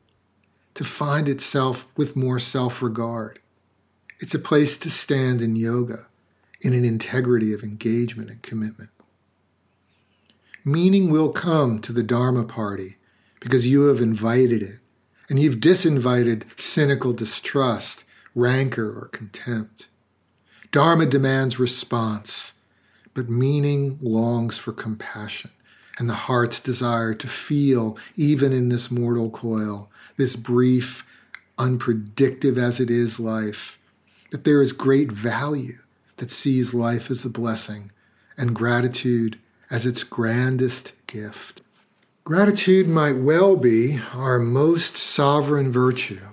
to 0.77 0.83
find 0.83 1.27
itself 1.27 1.87
with 1.97 2.15
more 2.15 2.37
self 2.37 2.83
regard. 2.83 3.39
It's 4.19 4.35
a 4.35 4.39
place 4.39 4.77
to 4.77 4.91
stand 4.91 5.41
in 5.41 5.55
yoga, 5.55 6.05
in 6.61 6.73
an 6.73 6.85
integrity 6.85 7.51
of 7.51 7.63
engagement 7.63 8.29
and 8.29 8.43
commitment. 8.43 8.91
Meaning 10.63 11.09
will 11.09 11.31
come 11.31 11.79
to 11.79 11.91
the 11.91 12.03
Dharma 12.03 12.43
party 12.43 12.97
because 13.39 13.65
you 13.65 13.87
have 13.87 14.01
invited 14.01 14.61
it, 14.61 14.79
and 15.29 15.39
you've 15.39 15.55
disinvited 15.55 16.43
cynical 16.59 17.11
distrust, 17.11 18.03
rancor, 18.35 18.87
or 18.87 19.07
contempt. 19.07 19.87
Dharma 20.71 21.07
demands 21.07 21.57
response, 21.57 22.53
but 23.15 23.29
meaning 23.29 23.97
longs 23.99 24.59
for 24.59 24.73
compassion 24.73 25.49
and 25.97 26.07
the 26.07 26.13
heart's 26.13 26.59
desire 26.59 27.15
to 27.15 27.27
feel, 27.27 27.97
even 28.15 28.53
in 28.53 28.69
this 28.69 28.91
mortal 28.91 29.31
coil, 29.31 29.89
this 30.17 30.35
brief, 30.35 31.05
unpredictable 31.57 32.61
as 32.61 32.79
it 32.79 32.91
is 32.91 33.19
life, 33.19 33.79
that 34.31 34.43
there 34.43 34.61
is 34.61 34.73
great 34.73 35.11
value 35.11 35.77
that 36.17 36.31
sees 36.31 36.73
life 36.73 37.09
as 37.09 37.23
a 37.23 37.29
blessing 37.29 37.91
and 38.37 38.55
gratitude 38.55 39.39
as 39.69 39.85
its 39.85 40.03
grandest 40.03 40.93
gift. 41.07 41.61
Gratitude 42.23 42.87
might 42.87 43.17
well 43.17 43.55
be 43.55 43.99
our 44.13 44.37
most 44.37 44.97
sovereign 44.97 45.71
virtue, 45.71 46.27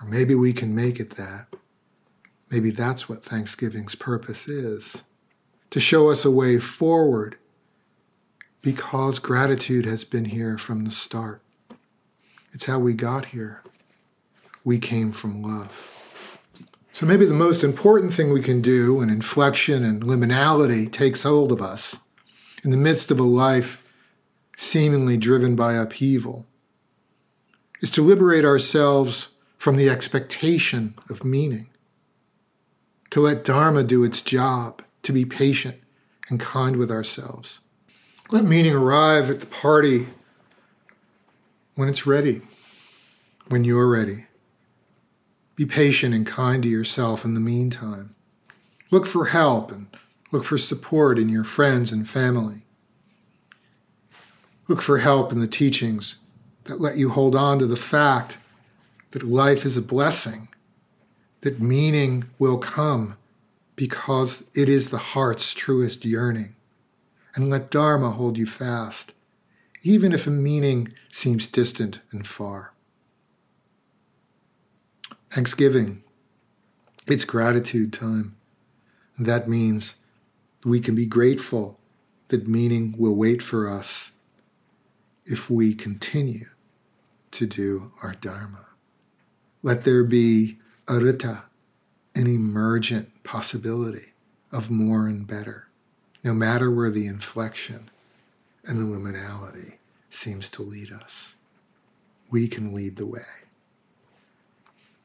or 0.00 0.08
maybe 0.08 0.34
we 0.34 0.52
can 0.52 0.74
make 0.74 0.98
it 0.98 1.10
that. 1.10 1.46
Maybe 2.50 2.70
that's 2.70 3.08
what 3.08 3.24
Thanksgiving's 3.24 3.94
purpose 3.94 4.48
is 4.48 5.02
to 5.70 5.80
show 5.80 6.08
us 6.08 6.24
a 6.24 6.30
way 6.30 6.58
forward 6.58 7.36
because 8.62 9.18
gratitude 9.18 9.84
has 9.84 10.04
been 10.04 10.24
here 10.24 10.56
from 10.56 10.84
the 10.84 10.90
start. 10.90 11.43
It's 12.54 12.66
how 12.66 12.78
we 12.78 12.94
got 12.94 13.26
here. 13.26 13.62
We 14.62 14.78
came 14.78 15.10
from 15.12 15.42
love. 15.42 15.90
So 16.92 17.04
maybe 17.04 17.26
the 17.26 17.34
most 17.34 17.64
important 17.64 18.14
thing 18.14 18.32
we 18.32 18.40
can 18.40 18.62
do 18.62 18.94
when 18.94 19.10
inflection 19.10 19.84
and 19.84 20.02
liminality 20.02 20.90
takes 20.90 21.24
hold 21.24 21.50
of 21.50 21.60
us 21.60 21.98
in 22.62 22.70
the 22.70 22.76
midst 22.76 23.10
of 23.10 23.18
a 23.18 23.24
life 23.24 23.82
seemingly 24.56 25.16
driven 25.16 25.56
by 25.56 25.74
upheaval 25.74 26.46
is 27.80 27.90
to 27.90 28.02
liberate 28.02 28.44
ourselves 28.44 29.30
from 29.58 29.76
the 29.76 29.90
expectation 29.90 30.94
of 31.10 31.24
meaning, 31.24 31.68
to 33.10 33.20
let 33.20 33.44
Dharma 33.44 33.82
do 33.82 34.04
its 34.04 34.22
job, 34.22 34.80
to 35.02 35.12
be 35.12 35.24
patient 35.24 35.80
and 36.30 36.38
kind 36.38 36.76
with 36.76 36.90
ourselves. 36.90 37.60
Let 38.30 38.44
meaning 38.44 38.74
arrive 38.74 39.28
at 39.28 39.40
the 39.40 39.46
party 39.46 40.06
when 41.74 41.88
it's 41.88 42.06
ready, 42.06 42.42
when 43.48 43.64
you're 43.64 43.88
ready. 43.88 44.26
Be 45.56 45.66
patient 45.66 46.14
and 46.14 46.26
kind 46.26 46.62
to 46.62 46.68
yourself 46.68 47.24
in 47.24 47.34
the 47.34 47.40
meantime. 47.40 48.14
Look 48.90 49.06
for 49.06 49.26
help 49.26 49.70
and 49.70 49.86
look 50.32 50.44
for 50.44 50.58
support 50.58 51.18
in 51.18 51.28
your 51.28 51.44
friends 51.44 51.92
and 51.92 52.08
family. 52.08 52.62
Look 54.68 54.82
for 54.82 54.98
help 54.98 55.30
in 55.32 55.40
the 55.40 55.46
teachings 55.46 56.18
that 56.64 56.80
let 56.80 56.96
you 56.96 57.10
hold 57.10 57.34
on 57.34 57.58
to 57.58 57.66
the 57.66 57.76
fact 57.76 58.38
that 59.10 59.22
life 59.22 59.64
is 59.64 59.76
a 59.76 59.82
blessing, 59.82 60.48
that 61.42 61.60
meaning 61.60 62.24
will 62.38 62.58
come 62.58 63.16
because 63.76 64.44
it 64.54 64.68
is 64.68 64.90
the 64.90 64.98
heart's 64.98 65.52
truest 65.52 66.04
yearning. 66.04 66.54
And 67.34 67.50
let 67.50 67.70
Dharma 67.70 68.10
hold 68.10 68.38
you 68.38 68.46
fast, 68.46 69.12
even 69.86 70.12
if 70.12 70.26
a 70.26 70.30
meaning 70.30 70.88
seems 71.12 71.46
distant 71.46 72.00
and 72.10 72.26
far. 72.26 72.72
Thanksgiving, 75.30 76.02
it's 77.06 77.24
gratitude 77.26 77.92
time. 77.92 78.34
That 79.18 79.46
means 79.46 79.96
we 80.64 80.80
can 80.80 80.94
be 80.94 81.04
grateful 81.04 81.78
that 82.28 82.48
meaning 82.48 82.94
will 82.96 83.14
wait 83.14 83.42
for 83.42 83.68
us 83.68 84.12
if 85.26 85.50
we 85.50 85.74
continue 85.74 86.46
to 87.32 87.46
do 87.46 87.92
our 88.02 88.14
Dharma. 88.14 88.66
Let 89.62 89.84
there 89.84 90.04
be 90.04 90.56
arita, 90.86 91.44
an 92.14 92.26
emergent 92.26 93.22
possibility 93.22 94.14
of 94.50 94.70
more 94.70 95.06
and 95.06 95.26
better, 95.26 95.68
no 96.22 96.32
matter 96.32 96.70
where 96.70 96.90
the 96.90 97.06
inflection 97.06 97.90
and 98.65 98.79
the 98.79 98.85
liminality 98.85 99.73
seems 100.09 100.49
to 100.51 100.61
lead 100.61 100.91
us. 100.91 101.35
We 102.29 102.47
can 102.47 102.73
lead 102.73 102.97
the 102.97 103.05
way. 103.05 103.21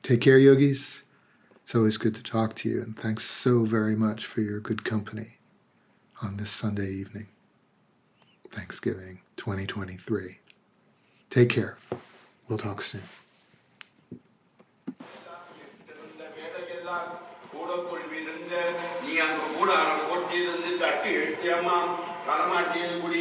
Take 0.02 0.20
care, 0.20 0.38
yogis. 0.38 1.02
It's 1.62 1.74
always 1.74 1.96
good 1.96 2.14
to 2.16 2.22
talk 2.22 2.55
to 2.57 2.68
you, 2.68 2.82
and 2.82 2.94
thanks 2.94 3.24
so 3.24 3.64
very 3.64 3.96
much 3.96 4.26
for 4.26 4.42
your 4.42 4.61
good 4.61 4.84
company 4.84 5.38
on 6.22 6.36
this 6.36 6.50
Sunday 6.50 6.90
evening. 6.90 7.28
Thanksgiving 8.50 9.20
2023. 9.36 10.40
Take 11.30 11.48
care. 11.48 11.78
We'll 12.48 12.59
talk 12.59 12.82
soon. 12.82 13.02
நீ 19.07 19.14
அங்க 19.24 19.42
கூடாரம் 19.57 20.05
கொட்டியிருந்து 20.11 20.70
தட்டி 20.82 21.11
எழுத்தியம்மாம் 21.18 21.90
களமாட்டியில் 22.26 23.00
குடியிலம்மாம் 23.02 23.17